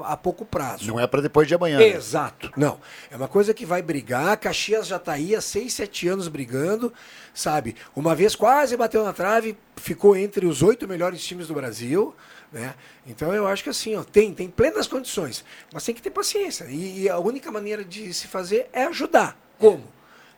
[0.08, 0.84] a- a pouco prazo.
[0.88, 1.78] Não é para depois de amanhã.
[1.78, 1.86] né?
[1.86, 2.50] Exato.
[2.56, 2.80] Não.
[3.08, 4.36] É uma coisa que vai brigar.
[4.36, 6.92] Caxias já está aí há 6, 7 anos brigando,
[7.32, 7.76] sabe?
[7.94, 12.12] Uma vez quase bateu na trave, ficou entre os oito melhores times do Brasil.
[12.52, 12.74] Né?
[13.06, 15.42] Então eu acho que assim, ó, tem, tem plenas condições,
[15.72, 16.66] mas tem que ter paciência.
[16.68, 19.38] E, e a única maneira de se fazer é ajudar.
[19.58, 19.82] Como?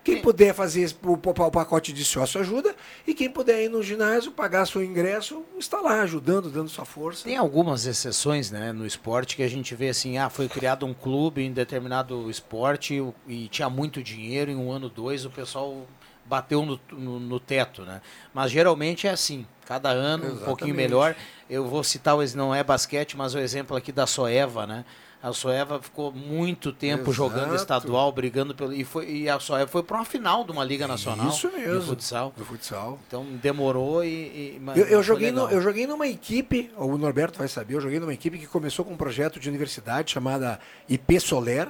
[0.05, 4.31] Quem puder fazer o, o pacote de sócio ajuda, e quem puder ir no ginásio,
[4.31, 7.25] pagar seu ingresso, está lá ajudando, dando sua força.
[7.25, 10.93] Tem algumas exceções né, no esporte que a gente vê assim, ah, foi criado um
[10.93, 15.87] clube em determinado esporte o- e tinha muito dinheiro, em um ano, dois, o pessoal
[16.27, 18.01] bateu no, no, no teto, né?
[18.33, 20.77] Mas geralmente é assim, cada ano um pouquinho Exatamente.
[20.77, 21.17] melhor.
[21.49, 24.85] Eu vou citar, não é basquete, mas o exemplo aqui da Soeva, né?
[25.23, 27.63] A Soeva ficou muito tempo jogando Exato.
[27.63, 28.75] estadual, brigando pelo.
[28.75, 31.81] E, foi, e a Soeva foi para uma final de uma Liga Nacional Isso mesmo.
[31.81, 32.35] de futsal.
[32.37, 32.99] Do futsal.
[33.09, 34.09] Então demorou e.
[34.09, 37.99] e- Eu, eu joguei no- eu joguei numa equipe, o Norberto vai saber, eu joguei
[37.99, 40.61] numa equipe que começou com um projeto de universidade chamada
[40.91, 41.69] IP Soler,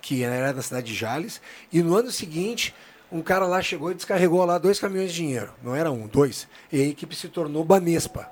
[0.00, 1.40] que era da cidade de Jales,
[1.72, 2.74] e no ano seguinte
[3.12, 6.48] um cara lá chegou e descarregou lá dois caminhões de dinheiro, não era um, dois,
[6.72, 8.28] e a equipe se tornou Banespa.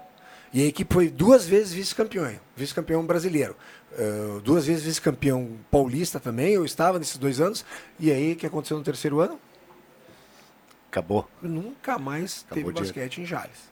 [0.53, 3.55] E a equipe foi duas vezes vice-campeão, vice-campeão brasileiro,
[3.97, 7.65] eh, duas vezes vice-campeão paulista também, eu estava nesses dois anos,
[8.01, 9.39] e aí o que aconteceu no terceiro ano?
[10.91, 11.29] Acabou.
[11.41, 13.71] Nunca mais Acabou teve basquete em Jales.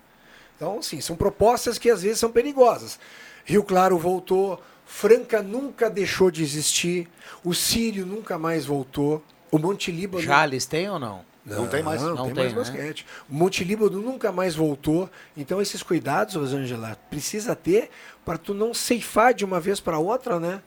[0.55, 2.99] Então, sim, são propostas que às vezes são perigosas.
[3.45, 7.09] Rio Claro voltou, Franca nunca deixou de existir,
[7.43, 10.23] o Sírio nunca mais voltou, o Monte Líbano...
[10.23, 11.27] Jales tem ou não?
[11.45, 12.03] Não, tem mais.
[12.03, 12.59] Não, Não tem, tem, mais né?
[12.59, 13.07] basquete.
[13.29, 15.09] O Monte Líbano nunca mais voltou.
[15.35, 17.89] Então, esses cuidados, Rosângela, precisa ter
[18.25, 20.61] para tu não ceifar de uma vez para outra, né?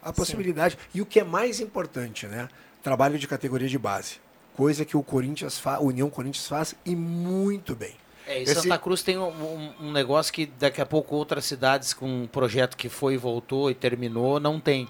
[0.00, 0.78] A possibilidade.
[0.94, 2.48] E o que é mais importante, né?
[2.84, 4.16] Trabalho de categoria de base.
[4.56, 7.94] Coisa que o Corinthians faz, União Corinthians faz e muito bem.
[8.24, 11.44] É, e Esse- Santa Cruz tem um, um- um negócio que daqui a pouco outras
[11.46, 14.86] cidades com um projeto que foi e voltou e terminou não tem.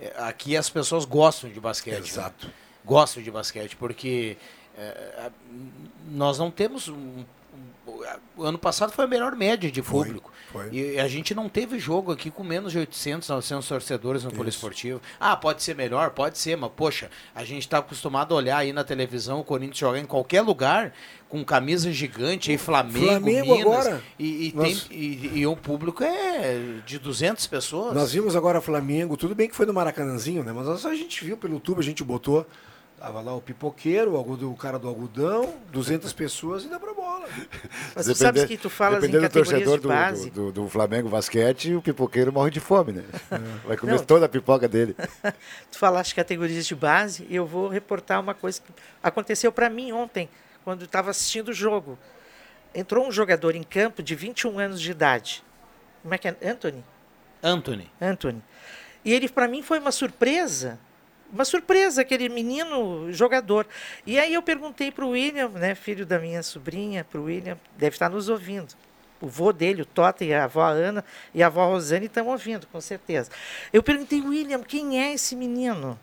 [0.00, 2.08] É, Aqui as pessoas gostam de basquete.
[2.08, 2.46] Exato.
[2.46, 2.52] né?
[2.84, 4.36] Gostam de basquete, porque
[4.76, 5.30] é,
[6.10, 6.88] nós não temos.
[6.88, 7.24] Um, um-
[8.36, 10.32] o ano passado foi a melhor média de Foi, público.
[10.52, 10.68] foi.
[10.72, 15.00] E a gente não teve jogo aqui com menos de 800, 900 torcedores no poliesportivo.
[15.20, 16.10] Ah, pode ser melhor?
[16.10, 19.78] Pode ser, mas poxa, a gente está acostumado a olhar aí na televisão o Corinthians
[19.78, 20.92] jogar em qualquer lugar
[21.28, 24.02] com camisa gigante, aí Flamengo, Flamengo Minas, agora.
[24.18, 27.94] E, e, Nós- tem- e- e o público é de 200 pessoas.
[27.94, 30.52] Nós vimos agora Flamengo, tudo bem que foi no Maracanãzinho, né?
[30.52, 32.46] Mas a gente viu pelo YouTube, a gente botou.
[33.02, 37.26] Tava lá o pipoqueiro, o, cara do algodão, 200 pessoas e dá pra bola.
[37.96, 40.30] Mas tu sabes que tu falas em do categorias torcedor de do, base.
[40.30, 43.04] do, do, do Flamengo basquete, o pipoqueiro morre de fome, né?
[43.66, 44.04] Vai comer Não.
[44.04, 44.94] toda a pipoca dele.
[45.68, 48.72] Tu falaste categorias de base, e eu vou reportar uma coisa que
[49.02, 50.28] aconteceu para mim ontem,
[50.62, 51.98] quando estava assistindo o jogo.
[52.72, 55.42] Entrou um jogador em campo de 21 anos de idade.
[56.02, 56.36] Como é que é?
[56.40, 56.84] Anthony?
[57.42, 57.90] Anthony.
[58.00, 58.40] Anthony.
[59.04, 60.78] E ele, para mim, foi uma surpresa.
[61.32, 63.66] Uma surpresa, aquele menino jogador.
[64.06, 67.58] E aí eu perguntei para o William, né, filho da minha sobrinha, para o William,
[67.76, 68.74] deve estar nos ouvindo.
[69.20, 72.66] O vô dele, o Tota, e a avó Ana e a avó Rosane estão ouvindo,
[72.66, 73.30] com certeza.
[73.72, 75.98] Eu perguntei, William, quem é esse menino?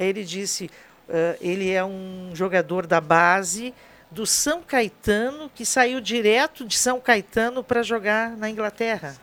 [0.00, 0.70] Aí ele disse,
[1.08, 3.74] uh, ele é um jogador da base
[4.10, 9.14] do São Caetano, que saiu direto de São Caetano para jogar na Inglaterra.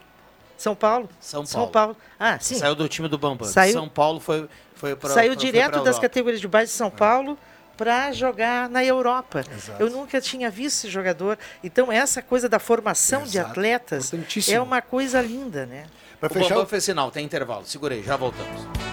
[0.55, 1.09] São Paulo?
[1.19, 1.47] São Paulo.
[1.47, 1.97] São Paulo.
[2.19, 2.55] Ah, sim.
[2.55, 3.47] Saiu do time do Bambam.
[3.47, 7.38] Saiu- São Paulo foi, foi para Saiu direto das categorias de base de São Paulo
[7.78, 9.43] para jogar na Europa.
[9.80, 11.38] Eu nunca tinha visto esse jogador.
[11.63, 13.51] Então, essa coisa da formação de Exato.
[13.51, 14.57] atletas Importantíssimo.
[14.57, 15.86] é uma coisa linda, né?
[16.21, 17.65] o Bambam fez sinal, tem intervalo.
[17.65, 18.92] Segura aí, já voltamos.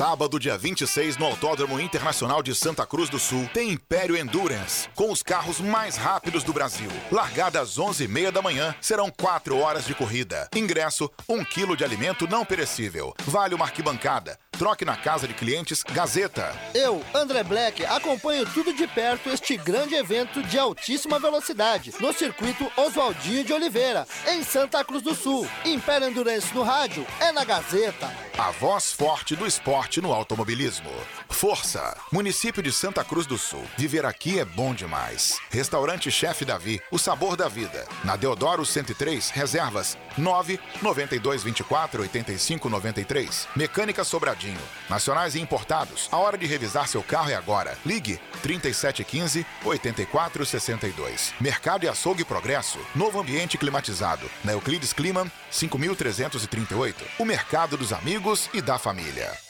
[0.00, 5.12] Sábado, dia 26, no Autódromo Internacional de Santa Cruz do Sul, tem Império Endurance, com
[5.12, 6.90] os carros mais rápidos do Brasil.
[7.12, 10.48] Largada às 11h30 da manhã, serão 4 horas de corrida.
[10.56, 13.12] Ingresso, 1 quilo de alimento não perecível.
[13.26, 14.38] Vale uma arquibancada.
[14.52, 16.54] Troque na casa de clientes Gazeta.
[16.74, 22.70] Eu, André Black, acompanho tudo de perto este grande evento de altíssima velocidade no circuito
[22.76, 25.46] Oswaldinho de Oliveira, em Santa Cruz do Sul.
[25.64, 28.10] Império Endurance no rádio é na Gazeta.
[28.38, 30.90] A voz forte do esporte no automobilismo.
[31.30, 31.96] Força!
[32.12, 33.64] Município de Santa Cruz do Sul.
[33.78, 35.38] Viver aqui é bom demais.
[35.48, 37.88] Restaurante Chefe Davi, o sabor da vida.
[38.04, 43.48] Na Deodoro 103, reservas 9 92 24 85 93.
[43.56, 44.60] Mecânica Sobradinho.
[44.90, 46.08] Nacionais e importados.
[46.12, 47.78] A hora de revisar seu carro é agora.
[47.86, 51.32] Ligue 3715 8462.
[51.40, 52.78] Mercado e Açougue Progresso.
[52.94, 54.28] Novo ambiente climatizado.
[54.44, 57.04] Na Euclides Kliman 5338.
[57.18, 59.49] O mercado dos amigos e da família.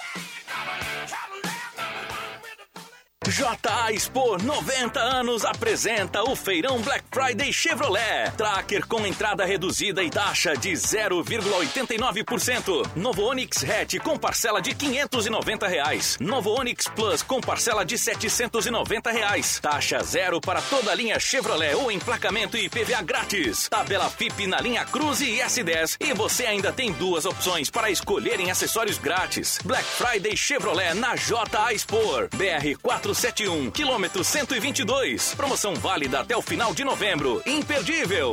[3.31, 8.33] JA Expo 90 anos apresenta o Feirão Black Friday Chevrolet.
[8.37, 12.91] Tracker com entrada reduzida e taxa de 0,89%.
[12.97, 16.18] Novo Onix Hatch com parcela de 590 reais.
[16.20, 19.61] Novo Onix Plus com parcela de 790 reais.
[19.61, 23.68] Taxa zero para toda a linha Chevrolet ou emplacamento e IPVA grátis.
[23.68, 25.99] Tabela FIP na linha Cruze e S10.
[26.01, 29.61] E você ainda tem duas opções para escolher em acessórios grátis.
[29.64, 32.01] Black Friday Chevrolet na JA Expo.
[32.33, 32.76] BR
[33.20, 35.34] 471, quilômetro 122.
[35.34, 37.42] Promoção válida até o final de novembro.
[37.44, 38.32] Imperdível.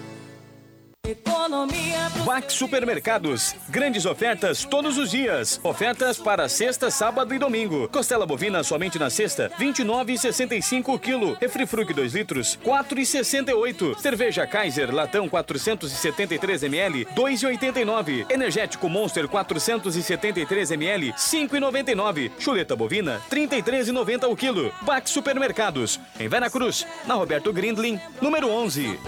[1.11, 3.55] Economia Vac Supermercados.
[3.69, 5.59] Grandes ofertas todos os dias.
[5.63, 7.89] Ofertas para sexta, sábado e domingo.
[7.89, 11.37] Costela bovina somente na sexta, 29,65 o quilo.
[11.41, 13.99] Refrifruc 2 litros, 4,68.
[13.99, 18.31] Cerveja Kaiser, latão 473 ml, 2,89.
[18.31, 22.31] Energético Monster 473 ml, 5,99.
[22.39, 24.71] Chuleta bovina, 33,90 o quilo.
[24.83, 25.99] Vac Supermercados.
[26.19, 28.99] Em Vera Cruz, na Roberto Grindlin, número 11.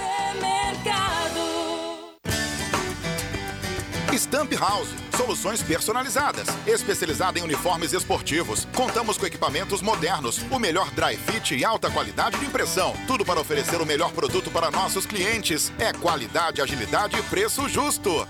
[4.18, 8.68] Stamp House, soluções personalizadas, especializada em uniformes esportivos.
[8.76, 12.95] Contamos com equipamentos modernos, o melhor dry fit e alta qualidade de impressão.
[13.07, 15.72] Tudo para oferecer o melhor produto para nossos clientes.
[15.80, 18.28] É qualidade, agilidade e preço justo.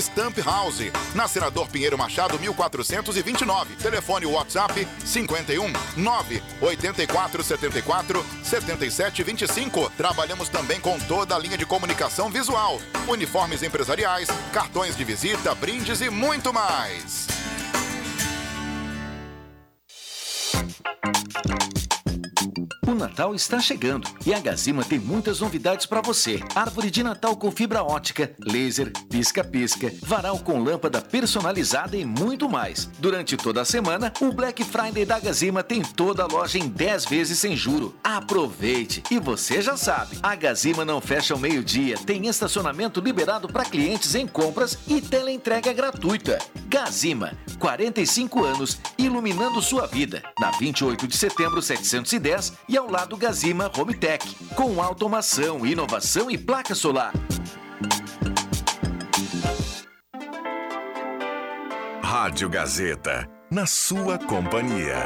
[0.00, 3.76] Stamp House, na Senador Pinheiro Machado, 1429.
[3.76, 9.90] Telefone WhatsApp 51 9 84 74 77 25.
[9.96, 16.00] Trabalhamos também com toda a linha de comunicação visual, uniformes empresariais, cartões de visita, brindes
[16.00, 17.26] e muito mais.
[22.86, 26.40] O Natal está chegando e a Gazima tem muitas novidades para você.
[26.54, 32.84] Árvore de Natal com fibra ótica, laser, pisca-pisca, varal com lâmpada personalizada e muito mais.
[32.98, 37.06] Durante toda a semana, o Black Friday da Gazima tem toda a loja em 10
[37.06, 37.94] vezes sem juro.
[38.04, 39.02] Aproveite!
[39.10, 44.14] E você já sabe, a Gazima não fecha ao meio-dia, tem estacionamento liberado para clientes
[44.14, 46.38] em compras e teleentrega gratuita.
[46.66, 50.22] Gazima, 45 anos, iluminando sua vida.
[50.38, 56.36] Na 28 de setembro, 710 e ao lado Gazima Home Tech, com automação, inovação e
[56.36, 57.12] placa solar.
[62.02, 64.96] Rádio Gazeta, na sua companhia.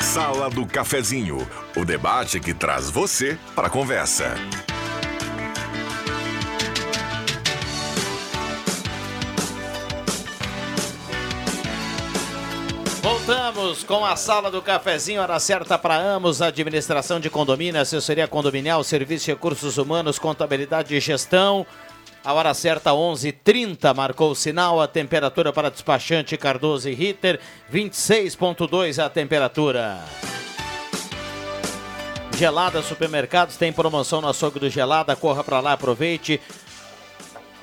[0.00, 1.46] Sala do Cafezinho,
[1.76, 4.34] o debate que traz você para a conversa.
[13.26, 18.84] Voltamos com a sala do cafezinho, hora certa para Amos, administração de condomínio, assessoria condominial,
[18.84, 21.66] serviço de recursos humanos, contabilidade e gestão.
[22.22, 27.40] A hora certa, 11:30 marcou o sinal, a temperatura para despachante Cardoso e Ritter,
[27.72, 30.00] 26.2 a temperatura.
[32.36, 36.38] Gelada Supermercados tem promoção no açougue do Gelada, corra para lá, aproveite.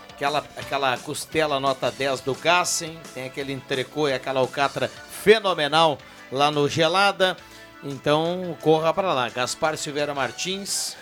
[0.10, 4.90] Aquela, aquela costela nota 10 do Gassen, tem aquele entrecô e aquela alcatra
[5.22, 5.98] fenomenal
[6.32, 7.38] lá no Gelada.
[7.84, 9.30] Então corra para lá.
[9.30, 10.96] Gaspar Silveira Martins,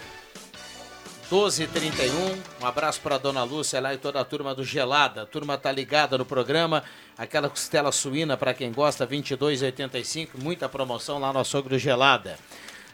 [1.32, 2.38] 12h31.
[2.62, 5.24] Um abraço para dona Lúcia lá e toda a turma do Gelada.
[5.24, 6.84] A turma tá ligada no programa.
[7.18, 10.30] Aquela costela suína para quem gosta, 22,85.
[10.42, 12.38] Muita promoção lá no açougue do Gelada.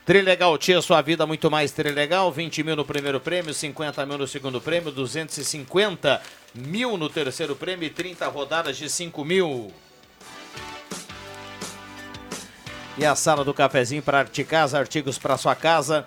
[0.05, 2.31] Trilegal Tia, sua vida muito mais Trilegal.
[2.31, 6.21] 20 mil no primeiro prêmio, 50 mil no segundo prêmio, 250
[6.53, 9.73] mil no terceiro prêmio e 30 rodadas de 5 mil.
[12.97, 16.05] E a sala do cafezinho para Arte Casa, artigos para sua casa.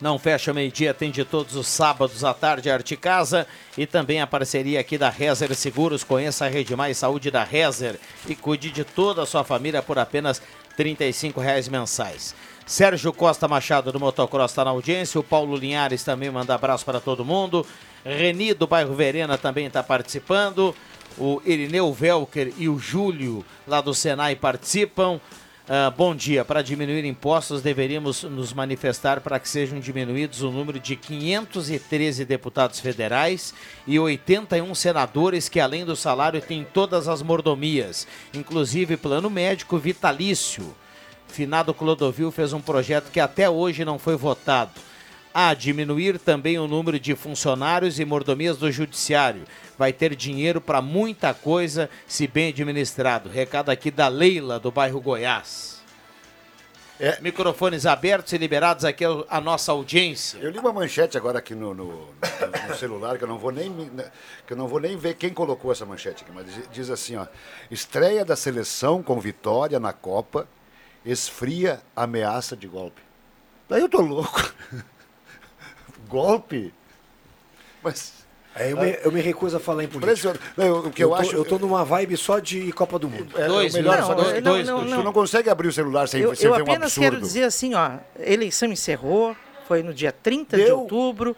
[0.00, 3.46] Não fecha meio-dia, atende todos os sábados à tarde a Arte Casa
[3.78, 6.02] e também a parceria aqui da Rezer Seguros.
[6.02, 10.00] Conheça a Rede Mais Saúde da Rezer e cuide de toda a sua família por
[10.00, 10.42] apenas
[10.76, 12.34] R$ 35,00 mensais.
[12.66, 15.20] Sérgio Costa Machado do Motocross está na audiência.
[15.20, 17.64] O Paulo Linhares também manda abraço para todo mundo.
[18.04, 20.74] Reni do bairro Verena também está participando.
[21.16, 25.20] O Irineu Velker e o Júlio lá do Senai participam.
[25.72, 26.44] Uh, bom dia.
[26.44, 32.78] Para diminuir impostos, deveríamos nos manifestar para que sejam diminuídos o número de 513 deputados
[32.78, 33.54] federais
[33.86, 40.76] e 81 senadores que, além do salário, têm todas as mordomias, inclusive plano médico vitalício.
[41.26, 44.72] Finado Clodovil fez um projeto que até hoje não foi votado.
[45.34, 49.44] A diminuir também o número de funcionários e mordomias do judiciário.
[49.78, 53.30] Vai ter dinheiro para muita coisa se bem administrado.
[53.30, 55.80] Recado aqui da Leila, do bairro Goiás.
[57.00, 57.18] É.
[57.20, 60.38] Microfones abertos e liberados aqui a nossa audiência.
[60.38, 63.50] Eu li uma manchete agora aqui no, no, no- no celular, que eu, não vou
[63.50, 63.90] nem, me-
[64.46, 67.16] que eu não vou nem ver quem colocou essa manchete aqui, mas diz- diz assim,
[67.16, 67.26] ó.
[67.70, 70.46] Estreia da seleção com vitória na Copa,
[71.04, 73.00] esfria ameaça de golpe.
[73.68, 74.52] Daí eu tô louco.
[76.12, 76.72] golpe?
[77.82, 78.22] Mas...
[78.54, 80.38] É, eu, me, eu me recuso a falar em política.
[80.58, 83.08] Não, eu- o que eu tô, acho- Eu tô numa vibe só de Copa do
[83.08, 83.34] Mundo.
[83.40, 84.96] É, o melhor, só que não, não, não.
[84.98, 87.10] Tu não consegue abrir o celular sem, Eu, sem eu ver um apenas absurdo.
[87.12, 89.34] quero dizer assim, ó, a eleição encerrou,
[89.66, 90.80] foi no dia 30 de Deu.
[90.80, 91.34] outubro,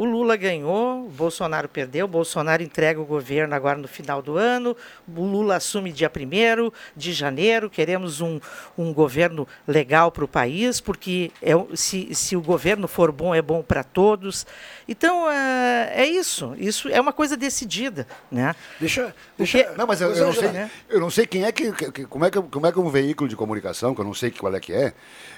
[0.00, 4.38] o Lula ganhou, o Bolsonaro perdeu, o Bolsonaro entrega o governo agora no final do
[4.38, 4.74] ano,
[5.06, 8.40] o Lula assume dia 1 de janeiro, queremos um,
[8.78, 13.42] um governo legal para o país, porque é, se, se o governo for bom, é
[13.42, 14.46] bom para todos.
[14.88, 18.56] Então, é, é isso, isso é uma coisa decidida, né?
[18.80, 20.48] Deixa, deixa Não, mas eu, eu não sei,
[20.88, 22.88] eu não sei quem é que, que- que- como é que como é que um
[22.88, 24.94] veículo de comunicação, que eu não sei qual é que é,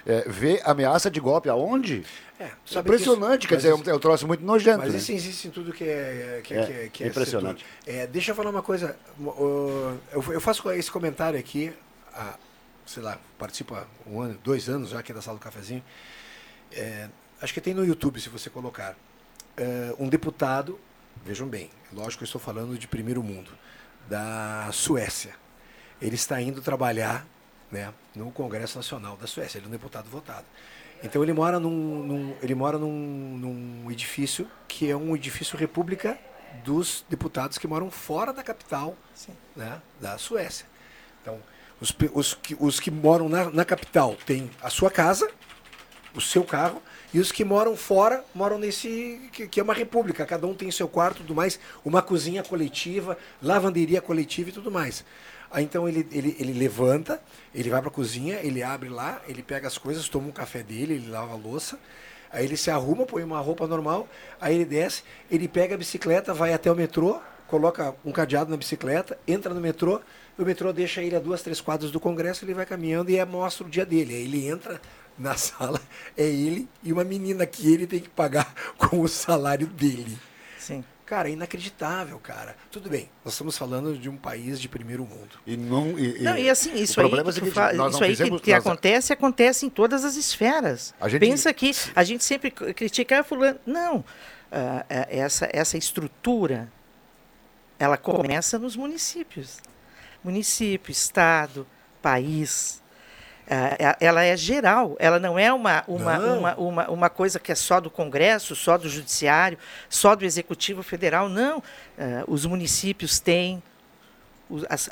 [0.06, 2.04] é vê ameaça de golpe aonde?
[2.42, 4.78] É, É impressionante, quer dizer, é isso- um, é um troço muito nojento.
[4.78, 4.98] Mas né?
[4.98, 7.64] isso existe em tudo que é, que, É, que é, que é impressionante.
[7.86, 8.96] É, deixa eu falar uma coisa.
[10.12, 11.72] Eu, faço esse comentário aqui,
[12.12, 12.36] há,
[12.84, 15.84] sei lá, participo há um ano, dois anos já aqui da sala do cafezinho.
[16.72, 17.08] É,
[17.40, 18.96] acho que tem no YouTube, se você colocar.
[19.56, 20.80] É, um deputado,
[21.24, 23.50] vejam bem, lógico que eu estou falando de primeiro mundo,
[24.08, 25.34] da Suécia.
[26.00, 27.26] Ele está indo trabalhar
[27.70, 30.46] né, no Congresso Nacional da Suécia, ele é um deputado votado.
[31.02, 36.18] Então ele mora num, num- ele mora num, num edifício que é um edifício república
[36.64, 38.96] dos deputados que moram fora da capital
[39.56, 40.66] né, da Suécia.
[41.20, 41.38] Então,
[41.80, 45.28] os, os, que, os que moram na, na capital têm a sua casa,
[46.14, 46.82] o seu carro.
[47.14, 49.28] E os que moram fora moram nesse.
[49.32, 50.24] que, que é uma república.
[50.24, 54.70] Cada um tem seu quarto e tudo mais, uma cozinha coletiva, lavanderia coletiva e tudo
[54.70, 55.04] mais.
[55.52, 57.22] Aí então ele, ele, ele levanta,
[57.54, 60.62] ele vai para a cozinha, ele abre lá, ele pega as coisas, toma um café
[60.62, 61.78] dele, ele lava a louça.
[62.32, 64.08] Aí ele se arruma, põe uma roupa normal,
[64.40, 68.56] aí ele desce, ele pega a bicicleta, vai até o metrô, coloca um cadeado na
[68.56, 70.00] bicicleta, entra no metrô,
[70.38, 73.24] o metrô deixa ele a duas, três quadras do Congresso, ele vai caminhando e é,
[73.26, 74.14] mostra o dia dele.
[74.14, 74.80] Aí ele entra
[75.18, 75.78] na sala,
[76.16, 80.18] é ele e uma menina que ele tem que pagar com o salário dele.
[80.58, 80.82] Sim.
[81.12, 82.56] Cara, é inacreditável, cara.
[82.70, 85.28] Tudo bem, nós estamos falando de um país de primeiro mundo.
[85.46, 85.98] E não.
[85.98, 88.50] E, Não, e assim, isso aí, que, é seguinte, fa- isso aí que, fizemos- que
[88.50, 90.94] nós- acontece, acontece em todas as esferas.
[90.98, 93.58] A gente- Pensa que a gente sempre critica "Ah, fulano.
[93.66, 94.02] Não,
[94.50, 96.72] ah, essa, essa estrutura,
[97.78, 99.58] ela começa nos municípios.
[100.24, 101.66] Município, estado,
[102.00, 102.81] país.
[103.54, 106.38] Ah, é- ela é geral, ela não é uma, uma, Não.
[106.38, 109.58] uma, uma, uma coisa que é só do Congresso, só do Judiciário,
[109.90, 111.28] só do Executivo Federal.
[111.28, 111.62] Não.
[111.98, 113.62] Ah, os municípios têm,
[114.48, 114.88] os, as-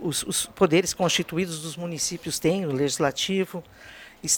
[0.00, 3.64] os- os poderes constituídos dos municípios têm, o legislativo,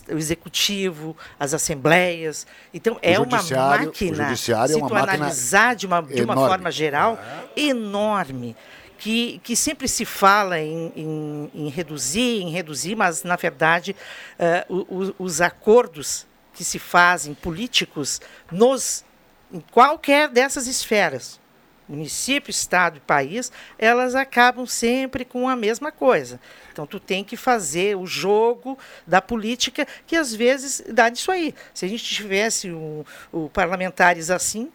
[0.09, 2.47] o executivo, as assembleias.
[2.73, 6.01] Então, é uma judiciário- o máquina, judiciário é se uma tu máquina analisar de uma,
[6.03, 6.49] de uma enorme.
[6.49, 7.19] forma geral,
[7.55, 8.57] enorme.
[9.05, 13.95] Que, que sempre se fala em, em- em reduzir, em reduzir, mas, na verdade,
[14.39, 18.19] eh, o- o- os acordos que se fazem políticos
[18.51, 19.05] nos,
[19.53, 21.39] em qualquer dessas esferas,
[21.87, 26.41] município, estado e país, elas acabam sempre com a mesma coisa.
[26.73, 31.55] Então tu tem que fazer o jogo da política que às vezes dá disso aí.
[31.75, 34.73] Se a gente tivesse o, o parlamentares assim,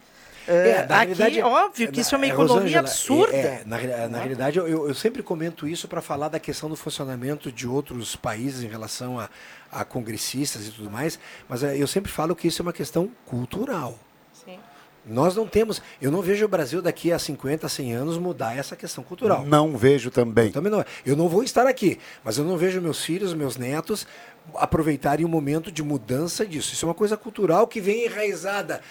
[0.50, 3.36] eh, na aqui realidade, é óbvio que isso é uma é, economia Rosângela, absurda.
[3.36, 6.76] é, é, na, na realidade, eu, eu sempre comento isso para falar da questão do
[6.76, 9.30] funcionamento de outros países em relação a,
[9.72, 13.10] a congressistas e tudo mais, mas é, eu sempre falo que isso é uma questão
[13.26, 13.98] cultural.
[15.06, 18.76] Nós não temos, eu não vejo o Brasil daqui a 50, 100 anos mudar essa
[18.76, 19.46] questão cultural.
[19.46, 20.48] Não vejo também.
[20.48, 23.58] Eu, também não, eu não vou estar aqui, mas eu não vejo meus filhos, meus
[23.58, 24.06] netos
[24.56, 26.74] aproveitarem um momento de mudança disso.
[26.74, 28.82] Isso é uma coisa cultural que vem enraizada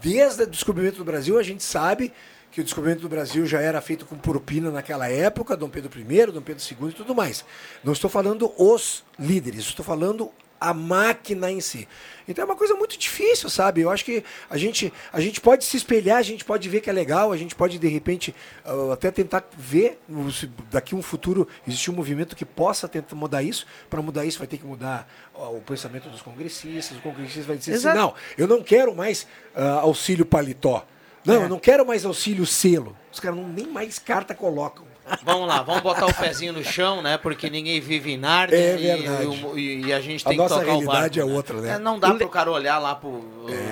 [0.00, 1.38] desde o descobrimento do Brasil.
[1.38, 2.12] A gente sabe
[2.50, 6.26] que o descobrimento do Brasil já era feito com propina naquela época, Dom Pedro I,
[6.26, 7.44] Dom Pedro II e tudo mais.
[7.84, 10.30] Não estou falando os líderes, estou falando
[10.60, 11.86] a máquina em si.
[12.26, 13.80] Então é uma coisa muito difícil, sabe?
[13.80, 16.90] Eu acho que a gente, a gente pode se espelhar, a gente pode ver que
[16.90, 18.34] é legal, a gente pode, de repente,
[18.64, 19.98] ah, até tentar ver
[20.30, 23.66] se daqui um futuro existir um movimento que possa tentar mudar isso.
[23.88, 26.98] Para mudar isso, vai ter que mudar ó, o pensamento dos congressistas.
[26.98, 27.96] O congressista vai dizer Exato.
[27.96, 30.84] assim: não, eu não quero mais ah, auxílio paletó.
[31.24, 31.44] Não, É.
[31.44, 32.96] eu não quero mais auxílio selo.
[33.12, 34.87] Os caras não, nem mais carta colocam.
[35.22, 37.16] Vamos lá, vamos botar o pezinho no chão, né?
[37.18, 39.46] Porque ninguém vive em Nárnia É e- verdade.
[39.56, 41.74] E, e a gente A tem que nossa tocar o realidade barco, é outra, né?
[41.74, 43.24] É, não dá pro cara olhar lá pro,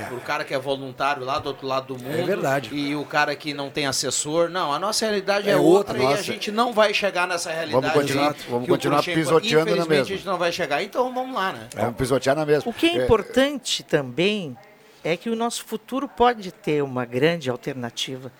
[0.08, 2.18] pro cara que é voluntário lá do outro lado do mundo.
[2.18, 2.74] É verdade.
[2.74, 4.48] E o cara que não tem assessor.
[4.48, 6.22] Não, a nossa realidade é, É outra, outra, e a nossa.
[6.22, 7.82] gente não vai chegar nessa realidade.
[7.82, 10.04] Vamos continuar- aí vamos que continuar pisoteando na mesma.
[10.04, 10.82] a gente não vai chegar.
[10.82, 11.68] Então vamos lá, né?
[11.74, 12.70] Vamos pisotear na mesma.
[12.70, 14.56] O que é importante também
[15.04, 18.32] é que o nosso futuro pode ter uma grande alternativa,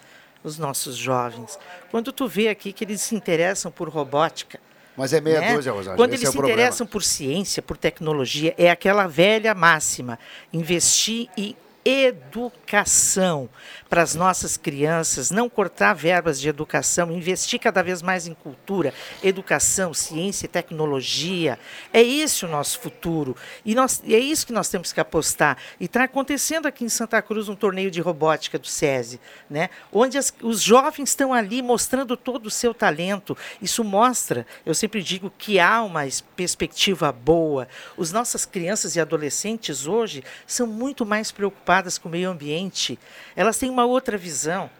[0.48, 1.58] os nossos jovens.
[1.90, 4.60] Quando tu vê aqui que eles se interessam por robótica.
[4.96, 5.54] Mas é meia né?
[5.54, 6.60] dúzia, Rosângela, Quando esse eles é se problema.
[6.60, 10.18] interessam por ciência, por tecnologia, é aquela velha máxima:
[10.52, 11.54] investir em
[11.86, 13.48] educação
[13.88, 18.92] para as nossas crianças, não cortar verbas de educação, investir cada vez mais em cultura,
[19.22, 21.56] educação, ciência e tecnologia.
[21.92, 23.36] É esse o nosso futuro.
[23.64, 25.56] E, nós, é isso que nós temos que apostar.
[25.78, 29.70] E está acontecendo aqui em Santa Cruz um torneio de robótica do SESI, né?
[29.92, 33.36] onde as- os jovens estão ali mostrando todo o seu talento.
[33.62, 36.02] Isso mostra, eu sempre digo, que há uma
[36.34, 37.68] perspectiva boa.
[37.96, 42.98] As nossas crianças e adolescentes hoje são muito mais preocupadas com o meio ambiente.
[43.34, 44.70] Elas têm uma outra visão.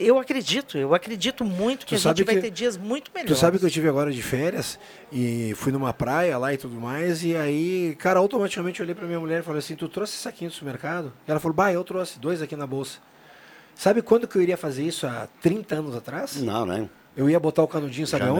[0.00, 3.14] Eu acredito, eu acredito muito que Tu a gente vai que- ter dias muito Tu
[3.14, 3.38] melhores.
[3.38, 4.76] sabe que eu tive agora de férias
[5.12, 9.06] e fui numa praia lá e tudo mais, e aí, cara, automaticamente eu olhei pra
[9.06, 11.12] minha mulher e falei assim: Tu trouxe esse saquinho do supermercado?
[11.28, 12.98] E ela falou: Bah, eu trouxe dois aqui na bolsa.
[13.72, 16.42] Sabe quando que eu iria fazer isso há 30 anos atrás?
[16.42, 16.88] Não, né?
[17.16, 18.36] Eu ia botar o canudinho, sabe Já, né?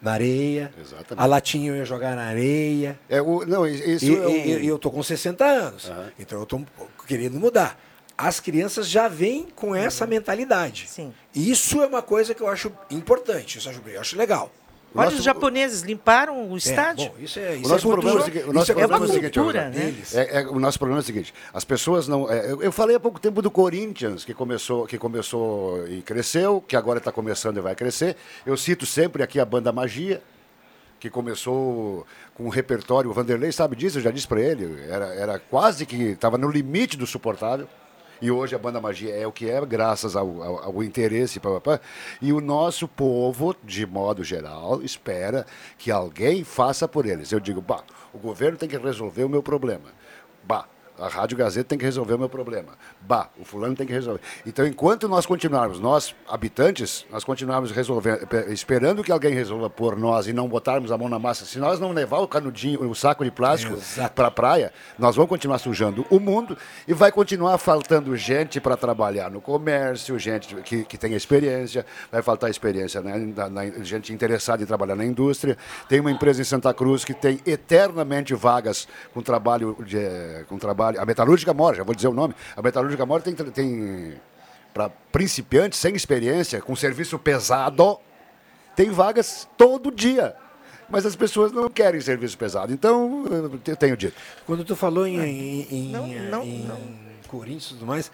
[0.00, 0.72] Na areia.
[0.80, 1.22] Exatamente.
[1.22, 2.98] A latinha eu ia jogar na areia.
[3.08, 5.90] É, o, não, isso e, é um- e- e eu tô com 60 anos.
[6.18, 6.60] Então eu tô
[7.06, 7.78] querendo mudar.
[8.16, 10.86] As crianças já vêm com essa mentalidade.
[10.88, 11.12] Sim.
[11.34, 14.52] Isso é uma coisa que eu acho importante, isso eu acho- eu acho legal.
[14.94, 17.10] O Olha, nosso- os japoneses limparam o É, estádio.
[17.10, 18.48] bom, isso é, O isso nosso é problema é o cultura.
[18.48, 19.94] o nosso problema uma é o seguinte, cultura, né?
[20.14, 22.96] é- é- o nosso problema é o seguinte, as pessoas não, é, eu, eu falei
[22.96, 27.58] há pouco tempo do Corinthians que começou, que começou e cresceu, que agora está começando
[27.58, 28.16] e vai crescer.
[28.46, 30.22] Eu cito sempre aqui a banda Magia,
[30.98, 35.06] que começou com um repertório, o Vanderlei sabe disso, eu já disse para ele, era,
[35.14, 37.68] era quase que estava no limite do suportável.
[38.20, 41.38] E hoje a Banda Magia é o que é, graças ao, ao, ao interesse.
[41.38, 41.80] Pá, pá, pá.
[42.20, 45.46] E o nosso povo, de modo geral, espera
[45.76, 47.30] que alguém faça por eles.
[47.30, 49.97] Eu digo, bah, o governo tem que resolver o meu problema.
[50.98, 52.72] A Rádio Gazeta tem que resolver o meu problema.
[53.00, 54.20] Bah, o fulano tem que resolver.
[54.46, 59.96] Então, enquanto nós continuarmos, nós, habitantes, nós continuarmos resolvendo, pe- esperando que alguém resolva por
[59.96, 62.94] nós e não botarmos a mão na massa, se nós não levar o canudinho, o
[62.94, 63.74] saco de plástico
[64.14, 66.56] para a praia, nós vamos continuar sujando o mundo
[66.86, 72.22] e vai continuar faltando gente para trabalhar no comércio, gente que, que tem experiência, vai
[72.22, 75.56] faltar experiência, né, na- na- gente interessada em trabalhar na indústria.
[75.88, 80.87] Tem uma empresa em Santa Cruz que tem eternamente vagas com trabalho, de, com trabalho.
[80.96, 82.34] A Metalúrgica Mora, já vou dizer o nome.
[82.56, 84.14] A Metalúrgica Mora tem, tem
[84.72, 87.98] para principiantes sem experiência, com serviço pesado,
[88.76, 90.36] tem vagas todo dia.
[90.88, 92.72] Mas as pessoas não querem serviço pesado.
[92.72, 93.24] Então,
[93.66, 94.14] eu tenho dito.
[94.46, 96.70] Quando tu falou em, em, em, em
[97.26, 98.10] Corinthians e tudo mais,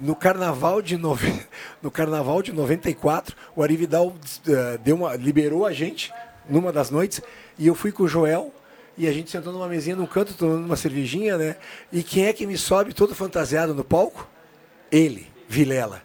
[0.00, 1.44] no carnaval de nove...
[1.82, 4.14] no carnaval de 94, o Ari Vidal
[4.46, 5.16] eh, deu uma...
[5.16, 6.12] liberou a gente
[6.48, 7.20] numa das noites
[7.58, 8.52] e eu fui com o Joel
[8.96, 11.56] e a gente sentou numa mesinha num canto tomando uma cervejinha, né?
[11.92, 14.28] E quem é que me sobe todo fantasiado no palco?
[14.90, 16.02] Ele, Vilela.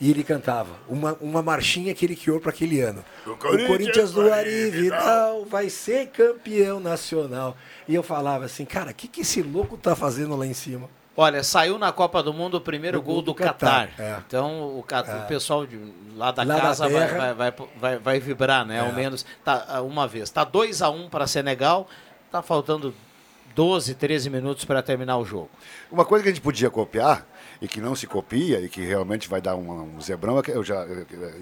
[0.00, 3.04] E ele cantava uma, uma marchinha que ele criou para aquele ano.
[3.26, 7.54] O Corinthians, do Ari Vidal vai ser campeão nacional.
[7.86, 10.88] E eu falava assim, cara, o que, que esse louco tá fazendo lá em cima?
[11.14, 14.02] Olha, saiu na Copa do Mundo o primeiro O gol, gol do do Catar, Catar.
[14.02, 14.16] é.
[14.26, 15.16] Então o, É.
[15.16, 15.78] o pessoal de,
[16.16, 17.18] lá da Lá da casa vai, terra.
[17.18, 18.80] vai, vai, vai, vai vibrar, né?
[18.80, 18.92] Ao É.
[18.92, 20.30] menos tá, uma vez.
[20.30, 21.86] Tá 2 a 1 um para Senegal,
[22.30, 22.94] tá faltando
[23.54, 25.50] 12, 13 minutos para terminar o jogo.
[25.90, 27.26] Uma coisa que a gente podia copiar
[27.60, 30.62] e que não se copia e que realmente vai dar um, um zebrão, é eu
[30.62, 30.86] já,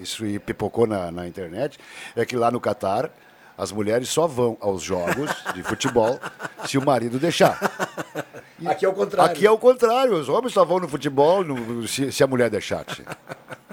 [0.01, 1.77] isso aí pipocou na, na internet,
[2.15, 3.11] é que lá no Catar
[3.59, 6.17] as mulheres só vão aos jogos de futebol
[6.65, 7.59] se o marido deixar.
[8.65, 9.31] Aqui é o contrário.
[9.31, 12.49] Aqui é o contrário, os homens só vão no futebol no- se, se a mulher
[12.49, 12.83] deixar.
[12.85, 13.05] tia.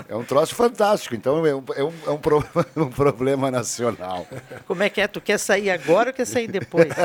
[0.09, 2.45] É um troço fantástico, então é um, é um, é um pro-
[2.77, 4.27] um problema nacional.
[4.67, 5.07] Como é que é?
[5.09, 6.87] Tu quer sair agora ou quer sair depois?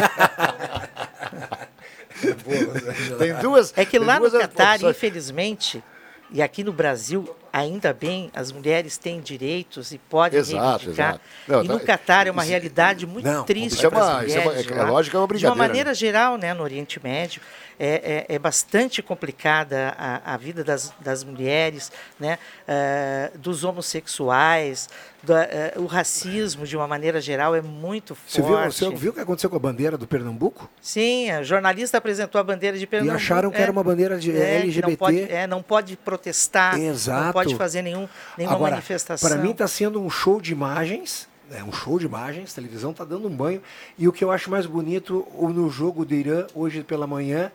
[3.17, 3.73] Tem duas.
[3.75, 5.83] É que lá no Catar, infelizmente,
[6.31, 11.09] e aqui no Brasil, ainda bem, as mulheres têm direitos e podem Exato, reivindicar.
[11.15, 11.21] exato.
[11.47, 14.27] Não, e tá- no Catar é uma isso- realidade muito Não, triste é para as
[14.27, 14.65] isso é uma- mulheres.
[14.69, 14.89] é- de é lá.
[14.89, 17.41] lógico, é uma De uma maneira geral, né, no Oriente Médio,
[17.79, 22.37] é, é- é bastante complicada a, a vida das, das mulheres, né,
[22.67, 24.87] eh, dos homossexuais,
[25.23, 28.31] da- eh, o racismo, de uma maneira geral, é muito forte.
[28.33, 30.69] Você viu, você viu o que aconteceu com a bandeira do Pernambuco?
[30.81, 33.15] Sim, a jornalista apresentou a bandeira de Pernambuco.
[33.17, 34.87] acharam que era uma bandeira de LGBT.
[34.91, 37.33] Não pode, é, não pode protestar, Exato.
[37.45, 38.07] Pode fazer nenhum,
[38.37, 39.29] nenhuma Agora, manifestação.
[39.29, 42.91] Para mim está sendo um show de imagens, é um show de imagens, a televisão
[42.91, 43.61] está dando um banho.
[43.97, 47.51] E o que eu acho mais bonito no jogo do Irã, hoje pela manhã,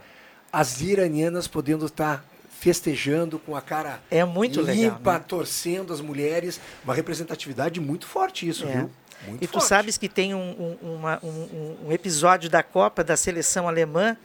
[0.52, 2.24] as iranianas podendo estar
[2.58, 5.24] festejando com a cara É muito legal, limpa, né?
[5.28, 6.58] torcendo as mulheres.
[6.84, 8.72] Uma representatividade muito forte isso, É.
[8.72, 8.90] viu?
[9.26, 9.66] Muito e tu forte.
[9.68, 14.16] sabes que tem um, um- uma- um- um episódio da Copa da seleção alemã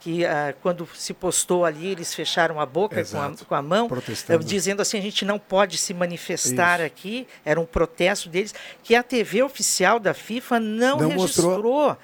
[0.00, 3.86] que ah, quando se postou ali eles fecharam a boca com a, com a mão
[3.88, 4.42] Protestando.
[4.42, 6.86] eh, dizendo assim a gente não pode se manifestar Isso.
[6.86, 11.96] aqui era um protesto deles que a TV oficial da FIFA não, Não registrou mostrou.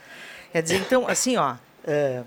[0.53, 1.55] quer dizer então assim ó
[1.87, 2.23] eh,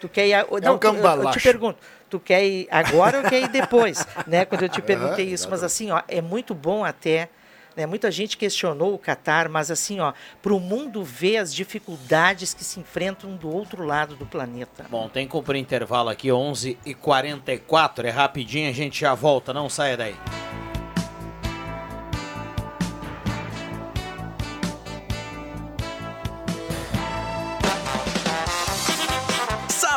[0.00, 1.78] tu quer ir a- um não, tu- eu, eu te pergunto
[2.10, 5.48] tu quer ir agora ou quer ir depois né quando eu te perguntei Aham, isso
[5.48, 7.28] mas assim ó é muito bom até
[7.76, 7.86] né?
[7.86, 12.64] Muita gente questionou o Catar, mas assim, ó, para o mundo ver as dificuldades que
[12.64, 14.86] se enfrentam do outro lado do planeta.
[14.90, 19.52] Bom, tem que cumprir intervalo aqui, 11 e 44 é rapidinho, a gente já volta,
[19.52, 20.43] não saia daí.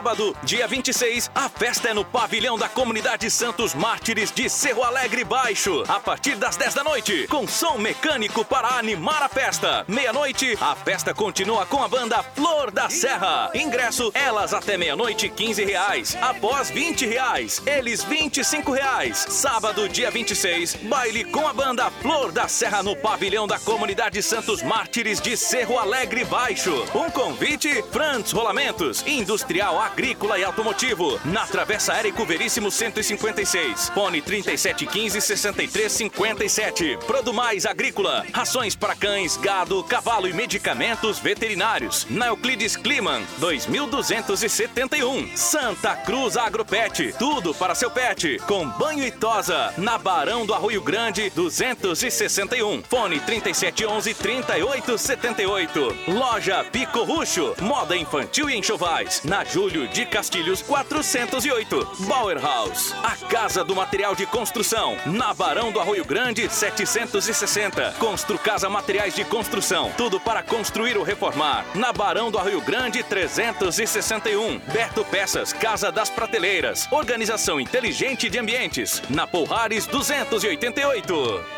[0.07, 5.25] Sábado, dia 26, a festa é no pavilhão da comunidade Santos Mártires de Cerro Alegre
[5.25, 9.83] Baixo, a partir das 10 da noite, com som mecânico para animar a festa.
[9.85, 13.51] Meia-noite, a festa continua com a banda Flor da Serra.
[13.53, 16.17] Ingresso, elas até meia-noite, 15 reais.
[16.21, 19.25] Após 20 reais, eles 25 reais.
[19.27, 24.63] Sábado, dia 26, baile com a banda Flor da Serra no pavilhão da comunidade Santos
[24.63, 26.85] Mártires de Cerro Alegre Baixo.
[26.95, 31.19] Um convite, Frantz Rolamentos, Industrial Agrícola agrícola e automotivo.
[31.25, 33.89] Na Travessa Érico Veríssimo 156.
[33.89, 36.99] Fone 3715 6357.
[37.07, 38.23] Produmais Agrícola.
[38.31, 42.05] Rações para cães, gado, cavalo e medicamentos veterinários.
[42.11, 45.35] Na Euclides Kliman 2271.
[45.35, 47.15] Santa Cruz Agropet.
[47.17, 48.37] Tudo para seu pet.
[48.45, 49.73] Com banho e tosa.
[49.79, 52.83] Na Barão do Arroio Grande 261.
[52.83, 55.97] Fone 3711 3878.
[56.07, 57.55] Loja Pico Ruxo.
[57.59, 59.23] Moda infantil e enxovais.
[59.23, 61.89] Na Júlio de Castilhos 408.
[62.07, 62.93] Bauer House.
[63.03, 64.97] A Casa do Material de Construção.
[65.05, 67.95] Na Barão do Arroio Grande 760.
[67.99, 69.91] Constru Casa Materiais de Construção.
[69.97, 71.65] Tudo para construir ou reformar.
[71.75, 74.59] Na Barão do Arroio Grande 361.
[74.71, 75.53] Beto Peças.
[75.53, 76.87] Casa das Prateleiras.
[76.91, 79.01] Organização inteligente de ambientes.
[79.09, 81.57] Na Polhares 288.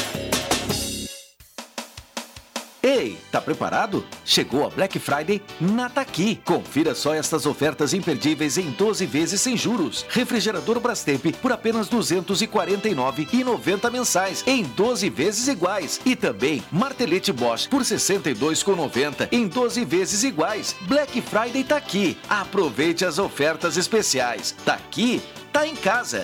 [2.83, 4.03] Ei, tá preparado?
[4.25, 6.41] Chegou a Black Friday na Taqui.
[6.43, 10.03] Confira só estas ofertas imperdíveis em 12 vezes sem juros.
[10.09, 16.01] Refrigerador Brastemp por apenas R$ 249,90 mensais em 12 vezes iguais.
[16.05, 20.75] E também martelete Bosch por R$ 62,90 em 12 vezes iguais.
[20.87, 22.17] Black Friday tá aqui.
[22.27, 24.55] Aproveite as ofertas especiais.
[24.65, 25.21] Tá aqui,
[25.53, 26.23] tá em casa.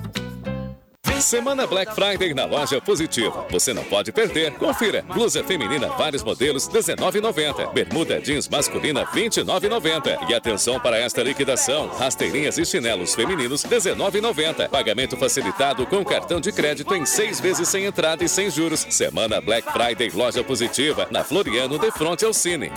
[1.19, 3.45] Semana Black Friday na loja Positiva.
[3.49, 4.53] Você não pode perder.
[4.53, 5.01] Confira.
[5.01, 7.73] Blusa feminina, vários modelos, R$19,90.
[7.73, 10.29] Bermuda jeans masculina, R$29,90.
[10.29, 11.87] E atenção para esta liquidação.
[11.87, 14.69] Rasteirinhas e chinelos femininos, R$19,90.
[14.69, 18.85] Pagamento facilitado com cartão de crédito em seis vezes sem entrada e sem juros.
[18.89, 22.71] Semana Black Friday Loja Positiva, na Floriano, de frente ao Cine.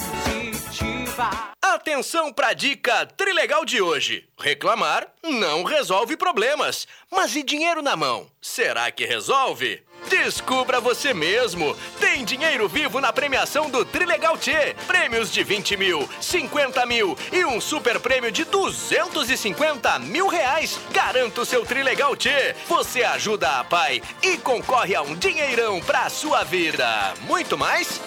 [1.62, 4.28] Atenção para a dica trilegal de hoje.
[4.38, 8.26] Reclamar não resolve problemas, mas e dinheiro na mão?
[8.40, 9.82] Será que resolve?
[10.08, 11.76] Descubra você mesmo!
[12.00, 14.74] Tem dinheiro vivo na premiação do Trilegal T.
[14.86, 20.78] Prêmios de 20 mil, 50 mil e um super prêmio de 250 mil reais.
[20.90, 22.54] Garanta o seu Trilegal T.
[22.68, 27.14] Você ajuda a pai e concorre a um dinheirão pra sua vida.
[27.22, 28.00] Muito mais?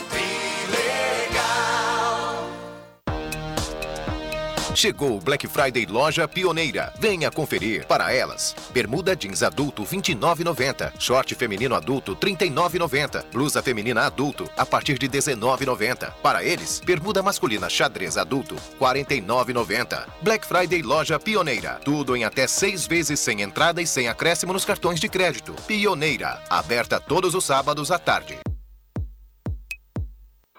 [4.77, 6.93] Chegou o Black Friday Loja Pioneira.
[6.99, 7.87] Venha conferir.
[7.87, 10.93] Para elas, bermuda jeans adulto R$ 29,90.
[10.99, 13.25] Short feminino adulto R$ 39,90.
[13.33, 16.13] Blusa feminina adulto a partir de R$ 19,90.
[16.21, 20.05] Para eles, bermuda masculina xadrez adulto R$ 49,90.
[20.21, 21.79] Black Friday Loja Pioneira.
[21.83, 25.53] Tudo em até seis vezes sem entrada e sem acréscimo nos cartões de crédito.
[25.65, 26.39] Pioneira.
[26.51, 28.37] Aberta todos os sábados à tarde.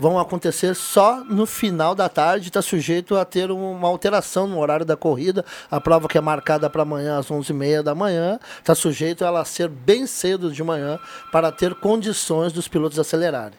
[0.00, 4.86] vão acontecer só no final da tarde, está sujeito a ter uma alteração no horário
[4.86, 5.44] da corrida.
[5.70, 9.44] A prova que é marcada para amanhã às 11h30 da manhã, está sujeito a ela
[9.44, 10.98] ser bem cedo de manhã
[11.30, 13.58] para ter condições dos pilotos acelerarem.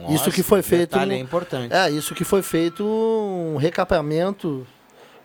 [0.00, 0.92] Nossa, isso que foi feito.
[0.92, 1.74] detalhe é importante.
[1.74, 4.66] É, isso que foi feito um recapeamento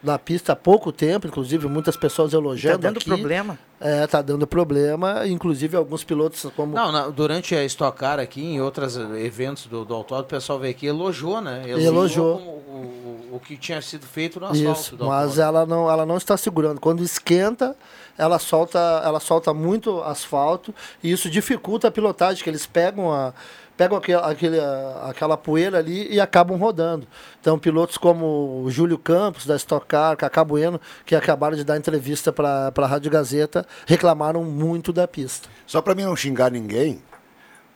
[0.01, 2.79] da pista há pouco tempo, inclusive muitas pessoas elogiando.
[2.79, 3.05] Tá dando aqui.
[3.05, 3.59] problema.
[3.79, 5.27] É, tá dando problema.
[5.27, 6.73] Inclusive alguns pilotos como.
[6.75, 10.59] Não, não, durante a Stock Car aqui, em outros eventos do, do autódromo, o pessoal
[10.59, 11.63] veio aqui e elogiou, né?
[11.67, 12.37] Elogiou.
[12.37, 14.79] com O, o, o que tinha sido feito no asfalto.
[14.79, 16.79] Isso, mas ela não, ela não está segurando.
[16.79, 17.75] Quando esquenta,
[18.17, 23.33] ela solta, ela solta muito asfalto e isso dificulta a pilotagem, que eles pegam a
[23.77, 24.59] pegam aquele, aquele,
[25.03, 27.07] aquela poeira ali e acabam rodando.
[27.39, 31.77] Então, pilotos como o Júlio Campos, da Stock Car, Cacá Bueno, que acabaram de dar
[31.77, 35.47] entrevista para a Rádio Gazeta, reclamaram muito da pista.
[35.65, 37.03] Só para mim não xingar ninguém,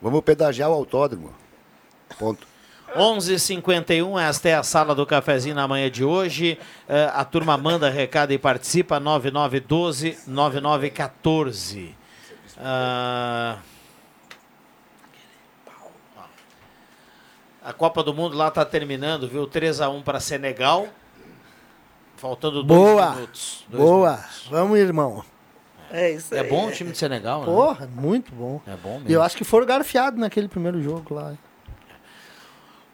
[0.02, 1.32] vamos pedagiar o autódromo.
[2.18, 2.50] Ponto.
[2.96, 6.60] 11h51, esta é a sala do cafezinho na manhã de hoje.
[6.90, 11.96] Eh, a turma manda recado e participa, 9912-9914.
[12.58, 13.60] Ah,
[17.64, 19.48] a Copa do Mundo lá está terminando, viu?
[19.48, 20.88] 3x1 para Senegal.
[22.18, 23.12] Faltando dois Boa!
[23.16, 23.66] minutos.
[23.70, 24.20] Dois Boa!
[24.50, 25.24] Vamos, irmão.
[25.94, 27.46] É isso É bom o time de Senegal, né?
[27.48, 28.62] Porra, muito bom.
[28.66, 29.22] É bom E eu mesmo.
[29.24, 31.34] acho que foram garfiados naquele primeiro jogo lá.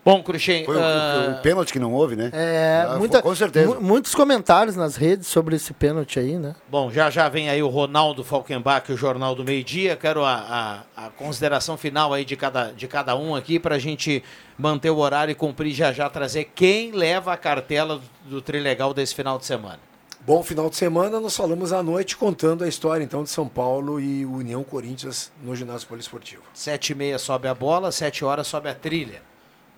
[0.09, 2.29] Bom, Cruxem, Foi o- ah, o, o pênalti que não houve, né?
[2.31, 3.75] É, Ah, muita, Com certeza.
[3.75, 6.55] mu- muitos comentários nas redes sobre esse pênalti aí, né?
[6.69, 9.97] Bom, já já vem aí o Ronaldo Falkenbach, o Jornal do Meio Dia.
[9.97, 13.79] Quero a, a, a consideração final aí de cada, de cada um aqui para a
[13.79, 14.23] gente
[14.57, 18.93] manter o horário e cumprir já já trazer quem leva a cartela do, do Trilegal
[18.93, 19.79] desse final de semana.
[20.25, 23.99] Bom final de semana, nós falamos à noite contando a história então de São Paulo
[23.99, 26.43] e União Corinthians no ginásio poliesportivo.
[26.53, 29.21] Sete e meia sobe a bola, sete horas sobe a trilha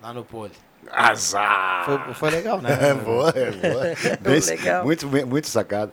[0.02, 0.52] lá no pole.
[0.90, 1.84] Azar!
[1.84, 2.70] Foi, foi legal, né?
[2.80, 3.82] É boa, é boa.
[4.20, 4.84] Bem- legal.
[4.84, 5.92] Muito, bem- muito sacado.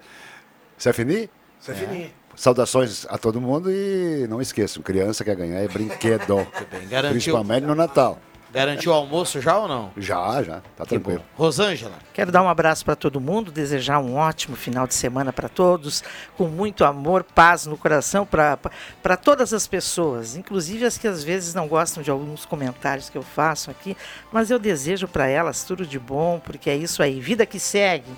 [0.77, 1.29] Sefini?
[1.59, 2.13] Sefini.
[2.35, 6.47] Saudações a todo mundo e não esqueçam, criança quer ganhar é brinquedo.
[6.87, 7.11] Garantiu.
[7.11, 8.19] Principalmente no Natal.
[8.57, 9.91] Garantiu o almoço já ou não?
[9.95, 11.23] Já, já, tá tranquilo.
[11.35, 11.93] Rosângela.
[12.11, 16.03] Quero dar um abraço para todo mundo, desejar um ótimo final de semana para todos,
[16.35, 21.53] com muito amor, paz no coração para todas as pessoas, inclusive as que às vezes
[21.53, 23.95] não gostam de alguns comentários que eu faço aqui,
[24.31, 28.09] mas eu desejo para elas tudo de bom, porque é isso aí, vida que segue.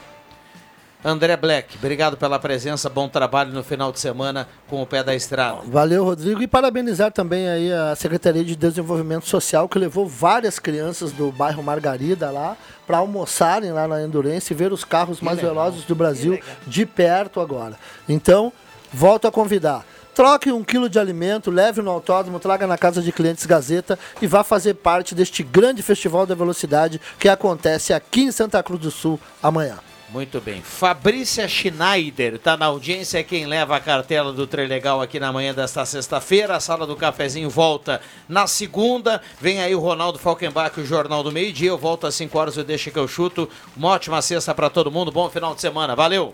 [1.03, 5.15] André Black, obrigado pela presença, bom trabalho no final de semana com o pé da
[5.15, 5.61] estrada.
[5.65, 6.41] Valeu, Rodrigo.
[6.41, 11.63] E parabenizar também aí a Secretaria de Desenvolvimento Social, que levou várias crianças do bairro
[11.63, 15.95] Margarida lá para almoçarem lá na Endurance e ver os carros mais legal, velozes do
[15.95, 17.77] Brasil de perto agora.
[18.07, 18.51] Então,
[18.91, 19.85] volto a convidar.
[20.13, 24.27] Troque um quilo de alimento, leve no autódromo, traga na casa de clientes Gazeta e
[24.27, 28.91] vá fazer parte deste grande festival da velocidade que acontece aqui em Santa Cruz do
[28.91, 29.77] Sul amanhã.
[30.11, 30.61] Muito bem.
[30.63, 35.53] Fabrícia Schneider está na audiência, é quem leva a cartela do Trilegal aqui na manhã
[35.53, 36.55] desta sexta-feira.
[36.55, 39.21] A sala do cafezinho volta na segunda.
[39.39, 41.69] Vem aí o Ronaldo Falkenbach, o Jornal do Meio Dia.
[41.69, 43.47] Eu volto às 5 horas, eu deixo que eu chuto.
[43.77, 45.11] Uma ótima sexta para todo mundo.
[45.11, 45.95] Bom final de semana.
[45.95, 46.33] Valeu!